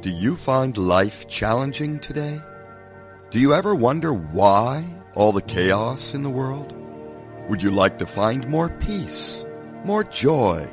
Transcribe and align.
Do 0.00 0.10
you 0.10 0.36
find 0.36 0.78
life 0.78 1.26
challenging 1.26 1.98
today? 1.98 2.40
Do 3.30 3.40
you 3.40 3.52
ever 3.52 3.74
wonder 3.74 4.12
why 4.12 4.86
all 5.16 5.32
the 5.32 5.42
chaos 5.42 6.14
in 6.14 6.22
the 6.22 6.30
world? 6.30 6.72
Would 7.48 7.60
you 7.60 7.72
like 7.72 7.98
to 7.98 8.06
find 8.06 8.46
more 8.46 8.68
peace, 8.68 9.44
more 9.84 10.04
joy? 10.04 10.68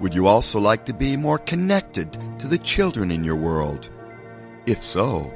Would 0.00 0.14
you 0.14 0.26
also 0.26 0.60
like 0.60 0.84
to 0.84 0.92
be 0.92 1.16
more 1.16 1.38
connected 1.38 2.18
to 2.38 2.46
the 2.46 2.58
children 2.58 3.10
in 3.10 3.24
your 3.24 3.36
world? 3.36 3.88
If 4.66 4.82
so, 4.82 5.32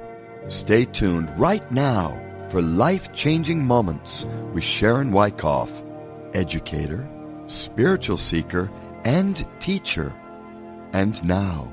stay 0.48 0.84
tuned 0.84 1.32
right 1.40 1.72
now 1.72 2.20
for 2.50 2.61
life-changing 2.61 3.64
moments 3.64 4.27
with 4.52 4.64
Sharon 4.64 5.12
Wikoff, 5.12 5.70
educator, 6.34 7.09
spiritual 7.46 8.18
seeker, 8.18 8.70
and 9.04 9.46
teacher. 9.60 10.12
And 10.92 11.24
now, 11.24 11.72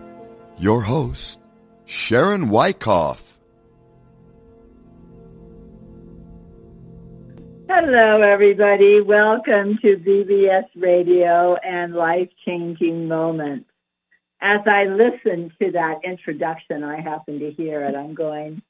your 0.58 0.82
host, 0.82 1.40
Sharon 1.86 2.48
Wikoff. 2.50 3.22
Hello, 7.68 8.22
everybody. 8.22 9.02
Welcome 9.02 9.80
to 9.80 9.98
BBS 9.98 10.66
Radio 10.76 11.56
and 11.56 11.94
Life 11.94 12.30
Changing 12.46 13.08
Moments. 13.08 13.70
As 14.40 14.62
I 14.66 14.86
listen 14.86 15.52
to 15.60 15.72
that 15.72 16.02
introduction, 16.04 16.84
I 16.84 17.02
happen 17.02 17.40
to 17.40 17.52
hear 17.52 17.84
it. 17.84 17.96
I'm 17.96 18.14
going, 18.14 18.62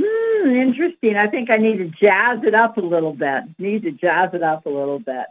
hmm, 0.00 0.50
interesting. 0.50 1.16
I 1.16 1.28
think 1.28 1.50
I 1.50 1.56
need 1.56 1.78
to 1.78 1.88
jazz 1.88 2.40
it 2.42 2.54
up 2.54 2.76
a 2.76 2.80
little 2.80 3.12
bit. 3.12 3.44
Need 3.58 3.84
to 3.84 3.92
jazz 3.92 4.30
it 4.34 4.42
up 4.42 4.66
a 4.66 4.70
little 4.70 4.98
bit. 4.98 5.26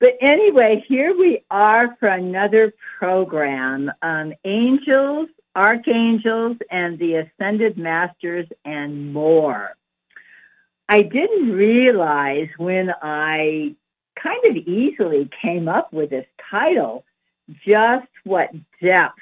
But 0.00 0.16
anyway, 0.22 0.82
here 0.88 1.16
we 1.16 1.44
are 1.50 1.94
for 2.00 2.08
another 2.08 2.72
program. 2.98 3.92
Um, 4.00 4.32
angels, 4.44 5.28
archangels, 5.54 6.56
and 6.70 6.98
the 6.98 7.16
ascended 7.16 7.76
masters, 7.76 8.46
and 8.64 9.12
more. 9.12 9.76
I 10.88 11.02
didn't 11.02 11.52
realize 11.52 12.48
when 12.56 12.92
I 13.02 13.76
kind 14.18 14.44
of 14.46 14.56
easily 14.56 15.28
came 15.42 15.68
up 15.68 15.92
with 15.92 16.10
this 16.10 16.26
title 16.50 17.04
just 17.66 18.08
what 18.24 18.50
depth 18.82 19.18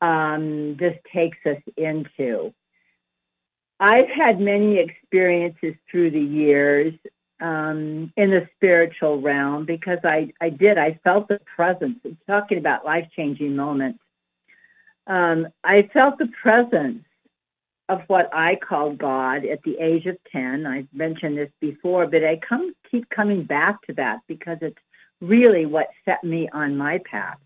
um, 0.00 0.76
this 0.76 0.96
takes 1.12 1.38
us 1.44 1.60
into. 1.76 2.54
I've 3.78 4.08
had 4.08 4.40
many 4.40 4.78
experiences 4.78 5.74
through 5.90 6.12
the 6.12 6.20
years 6.20 6.94
um, 7.40 8.12
in 8.16 8.30
the 8.30 8.48
spiritual 8.56 9.20
realm 9.20 9.64
because 9.64 9.98
I, 10.04 10.32
I 10.40 10.50
did. 10.50 10.78
I 10.78 10.98
felt 11.04 11.28
the 11.28 11.40
presence. 11.54 11.98
talking 12.26 12.58
about 12.58 12.84
life 12.84 13.08
changing 13.14 13.56
moments. 13.56 14.00
Um, 15.06 15.48
I 15.62 15.82
felt 15.92 16.18
the 16.18 16.28
presence 16.42 17.04
of 17.88 18.02
what 18.08 18.34
I 18.34 18.56
call 18.56 18.92
God 18.92 19.44
at 19.44 19.62
the 19.62 19.78
age 19.78 20.06
of 20.06 20.16
10. 20.32 20.66
I've 20.66 20.88
mentioned 20.92 21.38
this 21.38 21.50
before, 21.60 22.06
but 22.06 22.24
I 22.24 22.36
come 22.36 22.74
keep 22.90 23.08
coming 23.08 23.44
back 23.44 23.80
to 23.82 23.92
that 23.94 24.20
because 24.26 24.58
it's 24.60 24.78
really 25.20 25.66
what 25.66 25.88
set 26.04 26.24
me 26.24 26.48
on 26.52 26.76
my 26.76 26.98
path. 26.98 27.38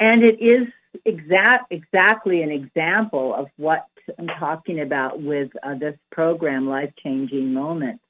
And 0.00 0.24
it 0.24 0.40
is 0.40 0.66
exact, 1.04 1.72
exactly 1.72 2.42
an 2.42 2.50
example 2.50 3.34
of 3.34 3.48
what 3.56 3.86
I'm 4.18 4.26
talking 4.26 4.80
about 4.80 5.20
with 5.20 5.50
uh, 5.62 5.74
this 5.74 5.96
program, 6.10 6.68
Life 6.68 6.92
Changing 7.02 7.52
Moments. 7.52 8.02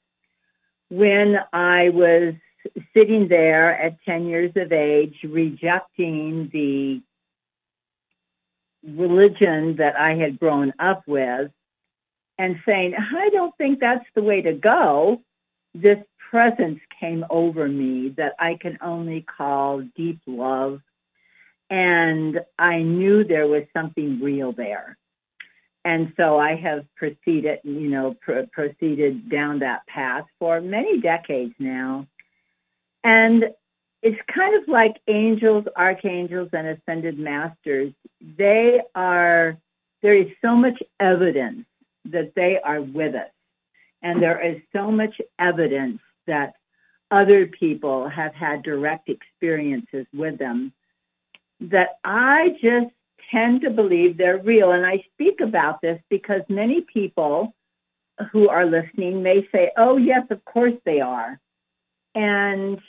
When 0.88 1.38
I 1.52 1.90
was 1.90 2.34
sitting 2.94 3.28
there 3.28 3.76
at 3.78 4.02
10 4.04 4.26
years 4.26 4.52
of 4.56 4.72
age, 4.72 5.18
rejecting 5.22 6.48
the 6.52 7.02
religion 8.86 9.76
that 9.76 9.98
I 9.98 10.14
had 10.14 10.38
grown 10.38 10.72
up 10.78 11.02
with 11.06 11.50
and 12.38 12.60
saying, 12.66 12.94
I 12.96 13.30
don't 13.30 13.56
think 13.56 13.80
that's 13.80 14.06
the 14.14 14.22
way 14.22 14.42
to 14.42 14.52
go, 14.52 15.22
this 15.74 15.98
presence 16.30 16.80
came 17.00 17.24
over 17.30 17.68
me 17.68 18.10
that 18.10 18.34
I 18.38 18.54
can 18.54 18.78
only 18.80 19.22
call 19.22 19.82
deep 19.96 20.20
love. 20.26 20.80
And 21.70 22.40
I 22.58 22.82
knew 22.82 23.24
there 23.24 23.46
was 23.46 23.64
something 23.72 24.20
real 24.20 24.52
there. 24.52 24.98
And 25.84 26.12
so 26.16 26.38
I 26.38 26.56
have 26.56 26.86
proceeded, 26.96 27.60
you 27.62 27.88
know, 27.88 28.14
pr- 28.20 28.48
proceeded 28.52 29.28
down 29.28 29.58
that 29.58 29.86
path 29.86 30.24
for 30.38 30.60
many 30.60 31.00
decades 31.00 31.54
now. 31.58 32.06
And 33.02 33.50
it's 34.02 34.20
kind 34.34 34.54
of 34.54 34.66
like 34.66 34.96
angels, 35.08 35.66
archangels, 35.76 36.50
and 36.52 36.66
ascended 36.68 37.18
masters. 37.18 37.92
They 38.20 38.80
are, 38.94 39.58
there 40.02 40.14
is 40.14 40.28
so 40.42 40.56
much 40.56 40.82
evidence 41.00 41.66
that 42.06 42.34
they 42.34 42.58
are 42.60 42.80
with 42.80 43.14
us. 43.14 43.30
And 44.02 44.22
there 44.22 44.40
is 44.40 44.60
so 44.74 44.90
much 44.90 45.20
evidence 45.38 46.00
that 46.26 46.54
other 47.10 47.46
people 47.46 48.08
have 48.08 48.34
had 48.34 48.62
direct 48.62 49.08
experiences 49.08 50.06
with 50.12 50.38
them 50.38 50.72
that 51.60 51.98
I 52.02 52.56
just 52.60 52.92
tend 53.30 53.62
to 53.62 53.70
believe 53.70 54.16
they're 54.16 54.38
real. 54.38 54.72
And 54.72 54.84
I 54.86 55.04
speak 55.12 55.40
about 55.40 55.80
this 55.80 56.00
because 56.08 56.42
many 56.48 56.80
people 56.82 57.54
who 58.32 58.48
are 58.48 58.66
listening 58.66 59.22
may 59.22 59.46
say, 59.52 59.70
oh, 59.76 59.96
yes, 59.96 60.22
of 60.30 60.44
course 60.44 60.74
they 60.84 61.00
are. 61.00 61.40
And 62.14 62.80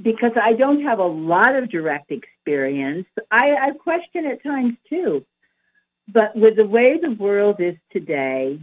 because 0.00 0.32
I 0.40 0.54
don't 0.54 0.82
have 0.82 0.98
a 0.98 1.06
lot 1.06 1.54
of 1.54 1.70
direct 1.70 2.10
experience, 2.10 3.06
I, 3.30 3.54
I 3.54 3.70
question 3.72 4.26
at 4.26 4.42
times 4.42 4.76
too. 4.88 5.24
But 6.08 6.34
with 6.34 6.56
the 6.56 6.66
way 6.66 6.98
the 6.98 7.12
world 7.12 7.60
is 7.60 7.76
today, 7.92 8.60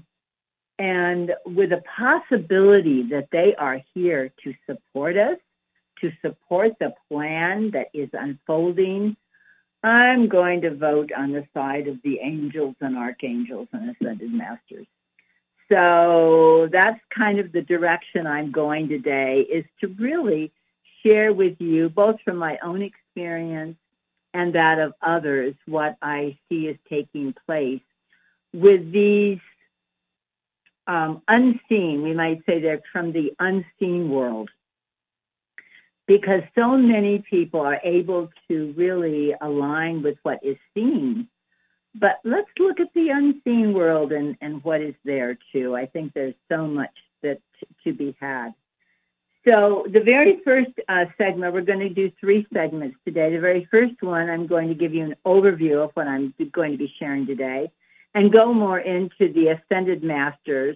and 0.77 1.33
with 1.45 1.71
the 1.71 1.81
possibility 1.97 3.03
that 3.09 3.27
they 3.31 3.53
are 3.55 3.81
here 3.93 4.31
to 4.43 4.53
support 4.65 5.17
us, 5.17 5.37
to 5.99 6.11
support 6.21 6.71
the 6.79 6.93
plan 7.11 7.71
that 7.71 7.87
is 7.93 8.09
unfolding, 8.13 9.17
I'm 9.81 10.27
going 10.27 10.61
to 10.61 10.75
vote 10.75 11.11
on 11.15 11.31
the 11.31 11.45
side 11.53 11.87
of 11.87 12.01
the 12.03 12.19
angels 12.19 12.75
and 12.81 12.97
archangels 12.97 13.67
and 13.71 13.95
ascended 13.95 14.33
masters. 14.33 14.87
So 15.71 16.67
that's 16.71 16.99
kind 17.09 17.39
of 17.39 17.51
the 17.51 17.61
direction 17.61 18.27
I'm 18.27 18.51
going 18.51 18.89
today 18.89 19.41
is 19.41 19.65
to 19.81 19.87
really 19.87 20.51
share 21.03 21.31
with 21.31 21.61
you, 21.61 21.89
both 21.89 22.17
from 22.25 22.37
my 22.37 22.57
own 22.63 22.81
experience 22.81 23.77
and 24.33 24.53
that 24.55 24.79
of 24.79 24.93
others, 25.01 25.55
what 25.65 25.95
I 26.01 26.37
see 26.49 26.67
is 26.67 26.77
taking 26.89 27.33
place 27.45 27.81
with 28.53 28.91
these 28.91 29.39
um, 30.87 31.21
unseen, 31.27 32.01
we 32.01 32.13
might 32.13 32.43
say 32.45 32.59
they're 32.59 32.81
from 32.91 33.11
the 33.11 33.33
unseen 33.39 34.09
world. 34.09 34.49
Because 36.09 36.41
so 36.55 36.75
many 36.75 37.19
people 37.19 37.59
are 37.59 37.79
able 37.83 38.31
to 38.47 38.73
really 38.75 39.35
align 39.39 40.01
with 40.01 40.17
what 40.23 40.39
is 40.43 40.57
seen. 40.73 41.27
But 41.93 42.19
let's 42.23 42.49
look 42.57 42.79
at 42.79 42.91
the 42.95 43.09
unseen 43.09 43.73
world 43.73 44.11
and, 44.11 44.35
and 44.41 44.63
what 44.63 44.81
is 44.81 44.95
there 45.05 45.37
too. 45.51 45.75
I 45.75 45.85
think 45.85 46.13
there's 46.13 46.33
so 46.51 46.65
much 46.65 46.95
that 47.21 47.41
to 47.83 47.93
be 47.93 48.17
had. 48.19 48.55
So 49.47 49.85
the 49.87 49.99
very 49.99 50.41
first 50.43 50.71
uh, 50.87 51.05
segment, 51.15 51.53
we're 51.53 51.61
going 51.61 51.87
to 51.87 51.89
do 51.89 52.11
three 52.19 52.47
segments 52.51 52.97
today. 53.05 53.31
The 53.31 53.39
very 53.39 53.67
first 53.69 54.01
one, 54.01 54.31
I'm 54.31 54.47
going 54.47 54.69
to 54.69 54.73
give 54.73 54.95
you 54.95 55.03
an 55.03 55.15
overview 55.27 55.83
of 55.83 55.91
what 55.93 56.07
I'm 56.07 56.33
going 56.51 56.71
to 56.71 56.77
be 56.79 56.91
sharing 56.97 57.27
today 57.27 57.69
and 58.15 58.33
go 58.33 58.51
more 58.51 58.79
into 58.79 59.31
the 59.31 59.49
ascended 59.49 60.03
masters 60.03 60.75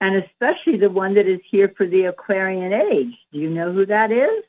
and 0.00 0.22
especially 0.22 0.78
the 0.78 0.90
one 0.90 1.14
that 1.14 1.26
is 1.26 1.40
here 1.48 1.72
for 1.76 1.84
the 1.84 2.04
Aquarian 2.04 2.72
age. 2.72 3.16
Do 3.32 3.40
you 3.40 3.50
know 3.50 3.72
who 3.72 3.86
that 3.86 4.12
is? 4.12 4.44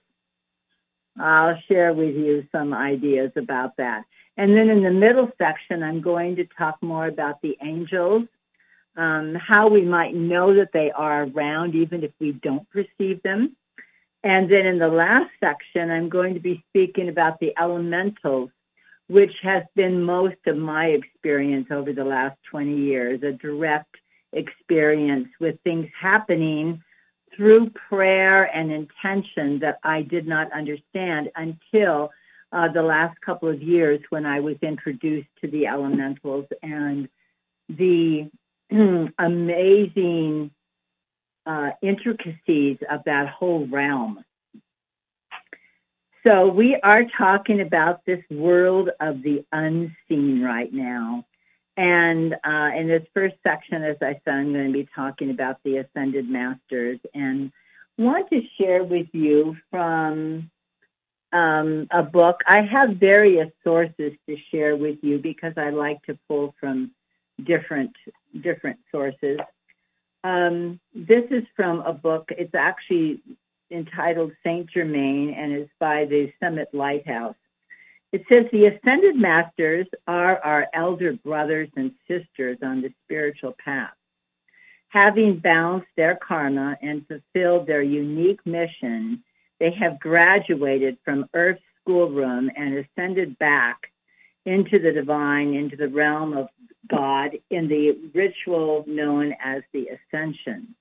I'll 1.20 1.60
share 1.68 1.94
with 1.94 2.16
you 2.16 2.48
some 2.52 2.74
ideas 2.74 3.32
about 3.36 3.78
that. 3.78 4.04
And 4.36 4.58
then 4.58 4.70
in 4.70 4.84
the 4.84 4.92
middle 4.92 5.32
section, 5.38 5.84
I'm 5.84 6.02
going 6.02 6.38
to 6.38 6.46
talk 6.58 6.82
more 6.82 7.06
about 7.06 7.42
the 7.42 7.58
angels 7.62 8.28
um, 8.96 9.36
how 9.36 9.70
we 9.70 9.82
might 9.82 10.14
know 10.14 10.54
that 10.56 10.72
they 10.72 10.92
are 10.92 11.24
around 11.24 11.76
even 11.76 12.04
if 12.04 12.12
we 12.20 12.34
don't 12.34 12.70
perceive 12.70 13.22
them. 13.24 13.56
And 14.24 14.50
then 14.50 14.66
in 14.66 14.80
the 14.80 14.88
last 14.88 15.32
section, 15.40 15.90
I'm 15.90 16.10
going 16.10 16.36
to 16.36 16.40
be 16.40 16.64
speaking 16.70 17.10
about 17.10 17.40
the 17.40 17.54
elementals, 17.60 18.52
which 19.08 19.34
has 19.42 19.64
been 19.76 20.04
most 20.04 20.38
of 20.46 20.58
my 20.58 20.88
experience 20.88 21.68
over 21.72 21.92
the 21.92 22.06
last 22.06 22.38
20 22.50 22.78
years, 22.78 23.22
a 23.24 23.34
direct 23.34 23.96
experience 24.32 25.28
with 25.40 25.60
things 25.64 25.90
happening 26.00 26.82
through 27.36 27.70
prayer 27.72 28.44
and 28.56 28.72
intention 28.72 29.60
that 29.60 29.80
I 29.84 30.02
did 30.02 30.28
not 30.28 30.52
understand 30.52 31.32
until 31.36 32.12
uh, 32.52 32.68
the 32.72 32.84
last 32.84 33.20
couple 33.22 33.50
of 33.50 33.62
years 33.62 34.00
when 34.10 34.26
I 34.26 34.40
was 34.40 34.56
introduced 34.62 35.28
to 35.42 35.48
the 35.48 35.68
elementals 35.68 36.46
and 36.62 37.10
the 37.70 38.30
amazing 39.18 40.52
uh, 41.46 41.72
intricacies 41.82 42.78
of 42.90 43.02
that 43.06 43.30
whole 43.30 43.68
realm. 43.68 44.24
So 46.26 46.48
we 46.48 46.78
are 46.82 47.04
talking 47.18 47.60
about 47.60 48.06
this 48.06 48.24
world 48.30 48.90
of 49.00 49.24
the 49.24 49.44
unseen 49.52 50.42
right 50.42 50.72
now. 50.72 51.26
And 51.76 52.36
uh, 52.44 52.70
in 52.76 52.88
this 52.88 53.04
first 53.14 53.36
section, 53.44 53.84
as 53.84 53.98
I 54.02 54.20
said, 54.24 54.34
I'm 54.34 54.54
going 54.54 54.68
to 54.68 54.74
be 54.74 54.88
talking 54.96 55.32
about 55.32 55.58
the 55.64 55.78
ascended 55.78 56.30
masters 56.30 57.00
and 57.14 57.52
want 57.98 58.30
to 58.30 58.42
share 58.60 58.84
with 58.84 59.08
you 59.12 59.58
from 59.72 60.52
um, 61.32 61.88
a 61.90 62.04
book. 62.04 62.42
I 62.48 62.62
have 62.62 62.98
various 62.98 63.50
sources 63.64 64.14
to 64.30 64.38
share 64.52 64.76
with 64.76 65.00
you 65.02 65.18
because 65.18 65.54
I 65.58 65.72
like 65.72 66.04
to 66.04 66.18
pull 66.28 66.54
from 66.60 66.92
different 67.44 67.96
different 68.40 68.80
sources. 68.92 69.40
Um, 70.24 70.80
this 70.94 71.26
is 71.32 71.44
from 71.56 71.82
a 71.82 71.94
book. 71.94 72.30
It's 72.38 72.56
actually 72.56 73.20
entitled 73.72 74.32
Saint 74.44 74.70
Germain 74.70 75.34
and 75.34 75.54
is 75.54 75.70
by 75.80 76.06
the 76.06 76.32
Summit 76.42 76.70
Lighthouse. 76.72 77.36
It 78.14 78.24
says 78.32 78.46
the 78.52 78.68
ascended 78.68 79.16
masters 79.16 79.88
are 80.08 80.38
our 80.38 80.68
elder 80.72 81.14
brothers 81.14 81.70
and 81.76 81.94
sisters 82.08 82.60
on 82.62 82.82
the 82.82 82.94
spiritual 83.04 83.56
path. 83.66 83.96
Having 84.90 85.40
balanced 85.40 85.88
their 85.98 86.16
karma 86.16 86.78
and 86.80 87.08
fulfilled 87.08 87.66
their 87.66 87.82
unique 87.82 88.46
mission, 88.46 89.24
they 89.60 89.72
have 89.72 90.00
graduated 90.00 91.00
from 91.04 91.28
Earth's 91.34 91.64
schoolroom 91.82 92.52
and 92.56 92.86
ascended 92.86 93.40
back 93.40 93.92
into 94.46 94.78
the 94.78 94.92
divine, 94.92 95.56
into 95.56 95.76
the 95.76 95.88
realm 95.88 96.38
of 96.38 96.50
God 96.88 97.32
in 97.50 97.68
the 97.68 97.98
ritual 98.14 98.84
known 98.86 99.34
as 99.44 99.64
the 99.74 99.88
ascension. 99.88 100.76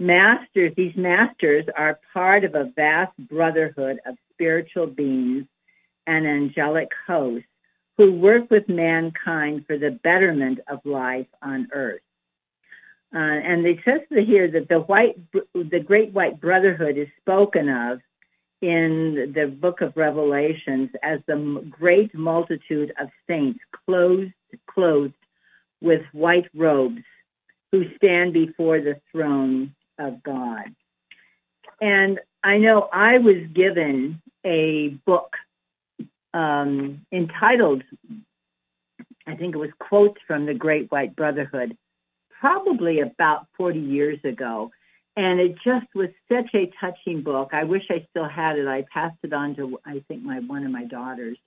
Masters, 0.00 0.72
these 0.76 0.96
masters 0.96 1.66
are 1.76 2.00
part 2.12 2.42
of 2.42 2.56
a 2.56 2.72
vast 2.74 3.16
brotherhood 3.18 4.00
of 4.04 4.16
spiritual 4.32 4.88
beings 4.88 5.46
and 6.06 6.26
angelic 6.26 6.90
hosts 7.06 7.48
who 7.96 8.12
work 8.12 8.50
with 8.50 8.68
mankind 8.68 9.64
for 9.66 9.78
the 9.78 9.90
betterment 9.90 10.60
of 10.68 10.84
life 10.84 11.26
on 11.42 11.68
earth. 11.72 12.00
Uh, 13.14 13.18
and 13.18 13.64
it 13.64 13.78
says 13.84 14.00
here 14.10 14.48
that 14.48 14.68
the 14.68 14.80
white, 14.80 15.16
the 15.54 15.78
great 15.78 16.12
white 16.12 16.40
brotherhood 16.40 16.98
is 16.98 17.06
spoken 17.20 17.68
of 17.68 18.00
in 18.60 19.32
the 19.34 19.46
book 19.46 19.82
of 19.82 19.96
Revelations 19.96 20.90
as 21.02 21.20
the 21.26 21.64
great 21.70 22.12
multitude 22.14 22.92
of 22.98 23.10
saints 23.28 23.60
clothed, 23.86 24.32
clothed 24.66 25.14
with 25.80 26.02
white 26.12 26.48
robes 26.54 27.02
who 27.70 27.94
stand 27.96 28.32
before 28.32 28.80
the 28.80 29.00
throne 29.12 29.74
of 29.98 30.22
God. 30.22 30.74
And 31.80 32.18
I 32.42 32.58
know 32.58 32.88
I 32.92 33.18
was 33.18 33.46
given 33.52 34.22
a 34.44 34.88
book 35.06 35.36
um, 36.34 37.06
entitled, 37.12 37.82
I 39.26 39.36
think 39.36 39.54
it 39.54 39.58
was 39.58 39.70
quotes 39.78 40.20
from 40.26 40.44
the 40.44 40.54
Great 40.54 40.90
White 40.90 41.16
Brotherhood, 41.16 41.76
probably 42.40 43.00
about 43.00 43.46
40 43.56 43.78
years 43.78 44.18
ago. 44.24 44.70
And 45.16 45.38
it 45.38 45.54
just 45.64 45.86
was 45.94 46.08
such 46.30 46.50
a 46.54 46.70
touching 46.80 47.22
book. 47.22 47.50
I 47.52 47.64
wish 47.64 47.84
I 47.88 48.04
still 48.10 48.28
had 48.28 48.58
it. 48.58 48.66
I 48.66 48.84
passed 48.92 49.16
it 49.22 49.32
on 49.32 49.54
to, 49.56 49.78
I 49.86 50.02
think, 50.08 50.22
my 50.22 50.40
one 50.40 50.64
of 50.64 50.72
my 50.72 50.84
daughters. 50.84 51.38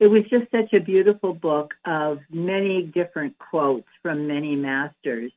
It 0.00 0.08
was 0.08 0.24
just 0.24 0.50
such 0.50 0.72
a 0.72 0.80
beautiful 0.80 1.32
book 1.32 1.74
of 1.84 2.18
many 2.30 2.82
different 2.82 3.38
quotes 3.38 3.86
from 4.02 4.26
many 4.26 4.56
masters 4.56 5.30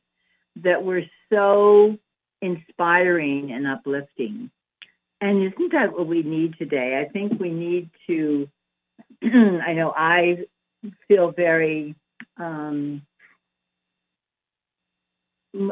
that 0.56 0.82
were 0.82 1.02
so 1.30 1.96
inspiring 2.42 3.52
and 3.52 3.66
uplifting. 3.66 4.50
And 5.20 5.42
isn't 5.42 5.72
that 5.72 5.92
what 5.92 6.06
we 6.06 6.22
need 6.22 6.58
today? 6.58 7.00
I 7.00 7.10
think 7.10 7.40
we 7.40 7.50
need 7.50 7.90
to, 8.08 8.48
I 9.66 9.72
know 9.72 9.92
I 9.96 10.44
feel 11.08 11.32
very 11.32 11.94
um, 12.36 13.02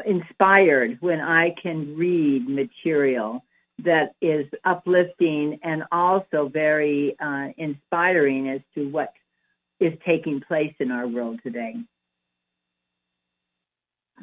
inspired 0.07 0.99
when 1.01 1.21
I 1.21 1.55
can 1.63 1.97
read 1.97 2.49
material 2.49 3.45
that 3.85 4.15
is 4.21 4.47
uplifting 4.65 5.59
and 5.63 5.85
also 5.91 6.49
very 6.49 7.17
uh, 7.21 7.49
inspiring 7.57 8.49
as 8.49 8.61
to 8.75 8.89
what 8.89 9.13
is 9.81 9.93
taking 10.07 10.41
place 10.41 10.75
in 10.79 10.91
our 10.91 11.07
world 11.07 11.41
today. 11.43 11.75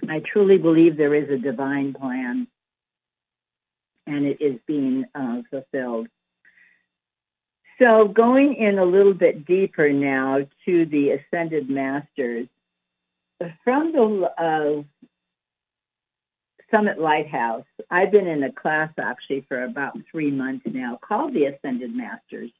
I 0.07 0.21
truly 0.21 0.57
believe 0.57 0.97
there 0.97 1.13
is 1.13 1.29
a 1.29 1.37
divine 1.37 1.93
plan 1.93 2.47
and 4.07 4.25
it 4.25 4.41
is 4.41 4.59
being 4.65 5.05
uh, 5.13 5.41
fulfilled. 5.51 6.07
So 7.79 8.09
going 8.09 8.55
in 8.55 8.77
a 8.77 8.83
little 8.83 9.13
bit 9.13 9.45
deeper 9.45 9.89
now 9.91 10.45
to 10.65 10.85
the 10.85 11.11
ascended 11.11 11.69
masters, 11.69 12.47
from 13.63 13.93
the 13.93 14.31
uh, 14.37 14.83
Summit 16.69 16.99
Lighthouse, 16.99 17.63
I've 17.89 18.11
been 18.11 18.27
in 18.27 18.43
a 18.43 18.51
class 18.51 18.91
actually 18.97 19.45
for 19.47 19.63
about 19.63 19.97
three 20.11 20.29
months 20.29 20.65
now 20.69 20.99
called 21.01 21.33
the 21.33 21.45
Ascended 21.45 21.95
Masters, 21.95 22.51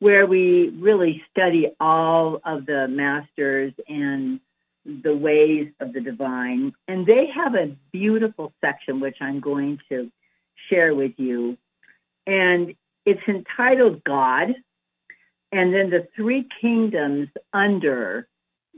where 0.00 0.26
we 0.26 0.68
really 0.68 1.22
study 1.30 1.70
all 1.80 2.40
of 2.44 2.66
the 2.66 2.88
masters 2.88 3.72
and 3.88 4.38
the 4.84 5.16
ways 5.16 5.72
of 5.80 5.94
the 5.94 6.00
divine. 6.00 6.74
And 6.86 7.06
they 7.06 7.28
have 7.34 7.54
a 7.54 7.74
beautiful 7.90 8.52
section, 8.60 9.00
which 9.00 9.16
I'm 9.22 9.40
going 9.40 9.80
to 9.88 10.10
share 10.68 10.94
with 10.94 11.12
you. 11.16 11.56
And 12.26 12.74
it's 13.08 13.28
entitled 13.28 14.04
God, 14.04 14.54
and 15.52 15.74
then 15.74 15.90
the 15.90 16.06
three 16.14 16.46
kingdoms 16.60 17.28
under 17.52 18.28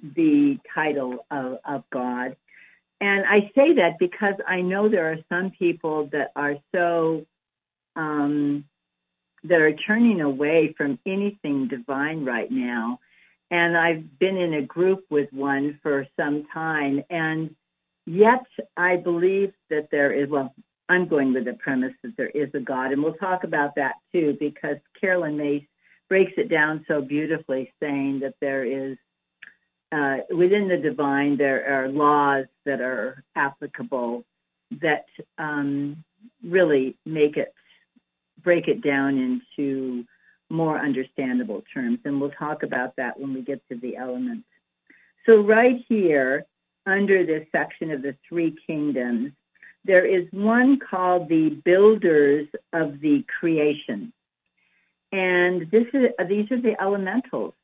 the 0.03 0.59
title 0.75 1.27
of, 1.31 1.59
of 1.65 1.85
God. 1.91 2.37
And 3.01 3.25
I 3.27 3.51
say 3.55 3.75
that 3.75 3.99
because 3.99 4.35
I 4.47 4.61
know 4.61 4.89
there 4.89 5.11
are 5.11 5.19
some 5.29 5.51
people 5.51 6.09
that 6.13 6.33
are 6.37 6.57
so, 6.75 7.27
um, 7.97 8.65
that 9.45 9.61
are 9.61 9.73
turning 9.73 10.21
away 10.21 10.75
from 10.77 10.99
anything 11.07 11.69
divine 11.69 12.25
right 12.25 12.51
now 12.51 13.01
and 13.51 13.77
I've 13.77 14.19
been 14.19 14.37
in 14.37 14.55
a 14.55 14.63
group 14.63 15.05
with 15.11 15.33
one 15.33 15.79
for 15.83 16.07
some 16.17 16.47
time, 16.55 17.03
and 17.11 17.55
yet 18.07 18.47
I 18.77 18.97
believe 18.97 19.53
that 19.71 19.91
there 19.91 20.13
is, 20.13 20.29
well, 20.29 20.55
I'm 20.91 21.07
going 21.07 21.33
with 21.33 21.45
the 21.45 21.55
premise 21.55 21.95
that 22.03 22.17
there 22.17 22.29
is 22.31 22.51
a 22.53 22.59
God, 22.59 22.91
and 22.91 23.03
we'll 23.03 23.15
talk 23.15 23.45
about 23.45 23.77
that 23.77 23.95
too, 24.13 24.37
because 24.41 24.79
Caroline 25.01 25.37
Myss 25.37 25.63
breaks 26.09 26.33
it 26.37 26.49
down 26.49 26.85
so 26.89 27.01
beautifully, 27.01 27.73
saying 27.81 28.21
that 28.21 28.35
there 28.41 28.65
is, 28.65 28.99
uh, 29.93 30.17
within 30.35 30.67
the 30.67 30.77
divine, 30.77 31.37
there 31.37 31.63
are 31.73 31.89
laws 31.89 32.47
that 32.67 32.81
are 32.81 33.23
applicable 33.37 34.25
that 34.83 35.07
um, 35.39 36.03
really 36.43 36.97
make 37.07 37.37
it, 37.37 37.55
break 38.43 38.67
it 38.67 38.83
down 38.83 39.17
into 39.17 40.05
more 40.49 40.77
understandable 40.77 41.63
terms. 41.73 42.01
And 42.05 42.21
we'll 42.21 42.31
talk 42.33 42.65
about 42.65 42.97
that 42.97 43.21
when 43.21 43.33
we 43.33 43.43
get 43.43 43.63
to 43.69 43.77
the 43.77 43.97
elements. 43.97 44.49
So 45.25 45.41
right 45.41 45.85
here, 45.89 46.47
under 46.87 47.25
this 47.25 47.47
section 47.53 47.93
of 47.93 48.03
the 48.03 48.17
three 48.29 48.57
kingdoms, 48.67 49.33
there 49.85 50.05
is 50.05 50.27
one 50.31 50.79
called 50.79 51.29
the 51.29 51.51
builders 51.51 52.49
of 52.73 53.01
the 53.01 53.25
creation. 53.39 54.13
And 55.13 55.71
this 55.71 55.87
is, 55.93 56.11
these 56.29 56.51
are 56.51 56.61
the 56.61 56.81
elementals. 56.81 57.55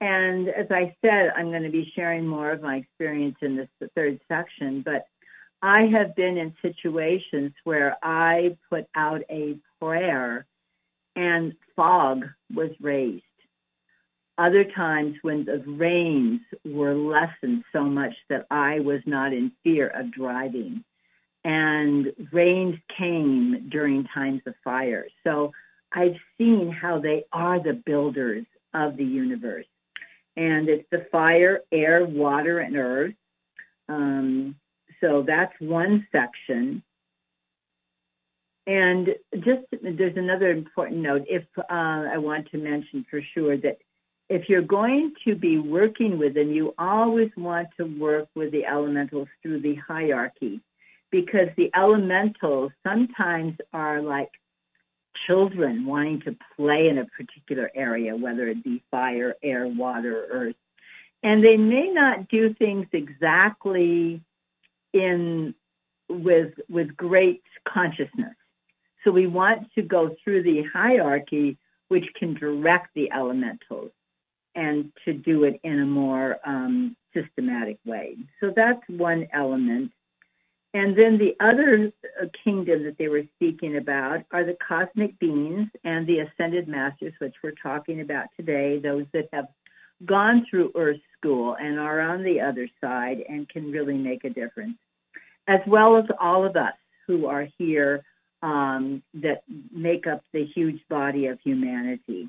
And 0.00 0.48
as 0.48 0.66
I 0.70 0.94
said, 1.02 1.32
I'm 1.36 1.50
going 1.50 1.64
to 1.64 1.70
be 1.70 1.92
sharing 1.94 2.26
more 2.26 2.50
of 2.50 2.62
my 2.62 2.76
experience 2.76 3.36
in 3.40 3.56
this 3.56 3.68
third 3.94 4.20
section, 4.28 4.82
but 4.82 5.06
I 5.60 5.86
have 5.86 6.14
been 6.14 6.36
in 6.36 6.54
situations 6.62 7.52
where 7.64 7.96
I 8.02 8.56
put 8.70 8.86
out 8.94 9.22
a 9.28 9.56
prayer 9.80 10.46
and 11.16 11.54
fog 11.74 12.26
was 12.54 12.70
raised. 12.80 13.24
Other 14.36 14.62
times 14.62 15.16
when 15.22 15.44
the 15.44 15.58
rains 15.66 16.42
were 16.64 16.94
lessened 16.94 17.64
so 17.72 17.82
much 17.82 18.14
that 18.28 18.46
I 18.52 18.78
was 18.78 19.00
not 19.04 19.32
in 19.32 19.50
fear 19.64 19.88
of 19.88 20.12
driving. 20.12 20.84
And 21.48 22.12
rains 22.30 22.76
came 22.98 23.70
during 23.70 24.04
times 24.04 24.42
of 24.44 24.54
fire. 24.62 25.06
So 25.24 25.52
I've 25.90 26.16
seen 26.36 26.70
how 26.70 26.98
they 26.98 27.24
are 27.32 27.58
the 27.58 27.72
builders 27.72 28.44
of 28.74 28.98
the 28.98 29.04
universe. 29.04 29.64
And 30.36 30.68
it's 30.68 30.86
the 30.90 31.06
fire, 31.10 31.62
air, 31.72 32.04
water, 32.04 32.58
and 32.58 32.76
earth. 32.76 33.14
Um, 33.88 34.56
so 35.00 35.24
that's 35.26 35.54
one 35.58 36.06
section. 36.12 36.82
And 38.66 39.14
just 39.36 39.64
there's 39.82 40.18
another 40.18 40.50
important 40.50 41.00
note. 41.00 41.24
If 41.30 41.44
uh, 41.56 41.62
I 41.70 42.18
want 42.18 42.50
to 42.50 42.58
mention 42.58 43.06
for 43.10 43.22
sure 43.32 43.56
that 43.56 43.78
if 44.28 44.50
you're 44.50 44.60
going 44.60 45.14
to 45.24 45.34
be 45.34 45.58
working 45.58 46.18
with 46.18 46.34
them, 46.34 46.52
you 46.52 46.74
always 46.78 47.30
want 47.38 47.68
to 47.78 47.84
work 47.84 48.28
with 48.34 48.52
the 48.52 48.66
elementals 48.66 49.28
through 49.42 49.62
the 49.62 49.76
hierarchy 49.76 50.60
because 51.10 51.48
the 51.56 51.70
elementals 51.74 52.72
sometimes 52.86 53.56
are 53.72 54.02
like 54.02 54.30
children 55.26 55.86
wanting 55.86 56.20
to 56.22 56.36
play 56.56 56.88
in 56.88 56.98
a 56.98 57.06
particular 57.06 57.70
area, 57.74 58.16
whether 58.16 58.48
it 58.48 58.62
be 58.62 58.82
fire, 58.90 59.34
air, 59.42 59.66
water, 59.66 60.26
earth. 60.30 60.56
And 61.22 61.44
they 61.44 61.56
may 61.56 61.88
not 61.88 62.28
do 62.28 62.54
things 62.54 62.86
exactly 62.92 64.22
in 64.92 65.54
with 66.08 66.54
with 66.68 66.96
great 66.96 67.42
consciousness. 67.66 68.34
So 69.04 69.10
we 69.10 69.26
want 69.26 69.72
to 69.74 69.82
go 69.82 70.16
through 70.22 70.42
the 70.42 70.64
hierarchy, 70.72 71.58
which 71.88 72.06
can 72.14 72.34
direct 72.34 72.94
the 72.94 73.10
elementals, 73.12 73.90
and 74.54 74.92
to 75.04 75.12
do 75.12 75.44
it 75.44 75.60
in 75.62 75.80
a 75.80 75.86
more 75.86 76.38
um, 76.44 76.96
systematic 77.14 77.78
way. 77.84 78.16
So 78.40 78.52
that's 78.54 78.82
one 78.88 79.28
element. 79.32 79.92
And 80.78 80.96
then 80.96 81.18
the 81.18 81.34
other 81.40 81.90
uh, 82.22 82.26
kingdom 82.44 82.84
that 82.84 82.98
they 82.98 83.08
were 83.08 83.24
speaking 83.34 83.78
about 83.78 84.20
are 84.30 84.44
the 84.44 84.56
cosmic 84.66 85.18
beings 85.18 85.66
and 85.82 86.06
the 86.06 86.20
ascended 86.20 86.68
masters, 86.68 87.14
which 87.18 87.34
we're 87.42 87.50
talking 87.60 88.00
about 88.00 88.26
today, 88.36 88.78
those 88.78 89.04
that 89.12 89.28
have 89.32 89.48
gone 90.04 90.46
through 90.48 90.70
Earth 90.76 91.00
School 91.16 91.56
and 91.60 91.80
are 91.80 92.00
on 92.00 92.22
the 92.22 92.40
other 92.40 92.68
side 92.80 93.24
and 93.28 93.48
can 93.48 93.72
really 93.72 93.98
make 93.98 94.22
a 94.22 94.30
difference, 94.30 94.76
as 95.48 95.58
well 95.66 95.96
as 95.96 96.04
all 96.20 96.46
of 96.46 96.54
us 96.54 96.74
who 97.08 97.26
are 97.26 97.48
here 97.58 98.04
um, 98.44 99.02
that 99.14 99.42
make 99.72 100.06
up 100.06 100.22
the 100.32 100.44
huge 100.44 100.80
body 100.88 101.26
of 101.26 101.40
humanity. 101.42 102.28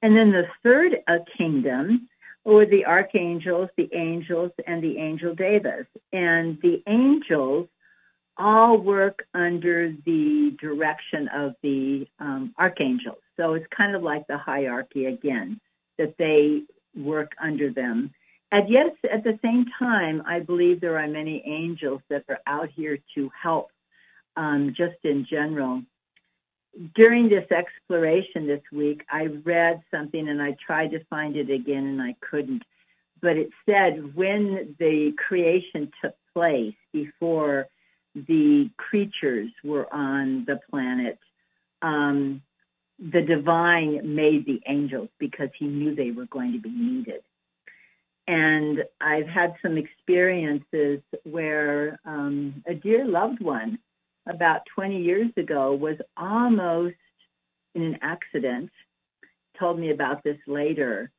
And 0.00 0.16
then 0.16 0.30
the 0.30 0.46
third 0.62 0.98
uh, 1.08 1.24
kingdom 1.36 2.08
were 2.44 2.66
the 2.66 2.86
archangels, 2.86 3.68
the 3.76 3.88
angels, 3.92 4.52
and 4.66 4.82
the 4.82 4.98
angel 4.98 5.34
devas. 5.34 5.86
And 6.12 6.58
the 6.62 6.82
angels 6.86 7.68
all 8.36 8.78
work 8.78 9.26
under 9.34 9.92
the 10.06 10.56
direction 10.60 11.28
of 11.28 11.54
the 11.62 12.06
um, 12.20 12.54
archangels. 12.58 13.18
So 13.36 13.54
it's 13.54 13.66
kind 13.76 13.94
of 13.94 14.02
like 14.02 14.26
the 14.28 14.38
hierarchy 14.38 15.06
again, 15.06 15.60
that 15.98 16.14
they 16.18 16.62
work 16.96 17.32
under 17.42 17.70
them. 17.70 18.12
And 18.50 18.68
yes, 18.70 18.92
at 19.12 19.24
the 19.24 19.38
same 19.42 19.66
time, 19.78 20.22
I 20.26 20.40
believe 20.40 20.80
there 20.80 20.98
are 20.98 21.08
many 21.08 21.42
angels 21.44 22.00
that 22.08 22.24
are 22.28 22.40
out 22.46 22.70
here 22.74 22.98
to 23.14 23.30
help, 23.40 23.70
um, 24.36 24.72
just 24.74 24.96
in 25.04 25.26
general 25.28 25.82
during 26.94 27.28
this 27.28 27.50
exploration 27.50 28.46
this 28.46 28.62
week, 28.72 29.04
I 29.10 29.26
read 29.26 29.82
something 29.90 30.28
and 30.28 30.40
I 30.40 30.56
tried 30.64 30.92
to 30.92 31.04
find 31.04 31.36
it 31.36 31.50
again 31.50 31.84
and 31.86 32.02
I 32.02 32.14
couldn't. 32.20 32.62
But 33.20 33.36
it 33.36 33.50
said 33.66 34.14
when 34.14 34.76
the 34.78 35.12
creation 35.16 35.90
took 36.02 36.14
place 36.32 36.74
before 36.92 37.66
the 38.14 38.70
creatures 38.76 39.50
were 39.64 39.92
on 39.92 40.44
the 40.46 40.60
planet, 40.70 41.18
um, 41.82 42.42
the 42.98 43.22
divine 43.22 44.14
made 44.14 44.46
the 44.46 44.60
angels 44.66 45.08
because 45.18 45.50
he 45.58 45.66
knew 45.66 45.94
they 45.94 46.10
were 46.10 46.26
going 46.26 46.52
to 46.52 46.58
be 46.58 46.70
needed. 46.70 47.22
And 48.26 48.84
I've 49.00 49.26
had 49.26 49.54
some 49.62 49.78
experiences 49.78 51.00
where 51.24 51.98
um, 52.04 52.62
a 52.66 52.74
dear 52.74 53.06
loved 53.06 53.40
one 53.40 53.78
about 54.28 54.62
20 54.74 55.00
years 55.00 55.30
ago 55.36 55.74
was 55.74 55.96
almost 56.16 56.96
in 57.74 57.82
an 57.82 57.98
accident. 58.02 58.70
Told 59.58 59.78
me 59.78 59.90
about 59.90 60.22
this 60.22 60.38
later, 60.46 61.10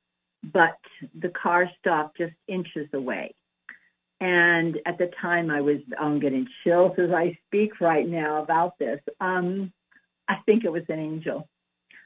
but 0.43 0.77
the 1.19 1.29
car 1.29 1.69
stopped 1.79 2.17
just 2.17 2.33
inches 2.47 2.87
away. 2.93 3.33
And 4.21 4.79
at 4.85 4.97
the 4.97 5.11
time, 5.21 5.49
I 5.49 5.61
was, 5.61 5.79
I'm 5.99 6.19
getting 6.19 6.47
chills 6.63 6.93
as 6.97 7.11
I 7.11 7.37
speak 7.47 7.79
right 7.79 8.07
now 8.07 8.43
about 8.43 8.77
this. 8.77 8.99
Um, 9.21 9.71
I 10.27 10.35
think 10.45 10.65
it 10.65 10.71
was 10.71 10.83
an 10.89 10.99
angel. 10.99 11.47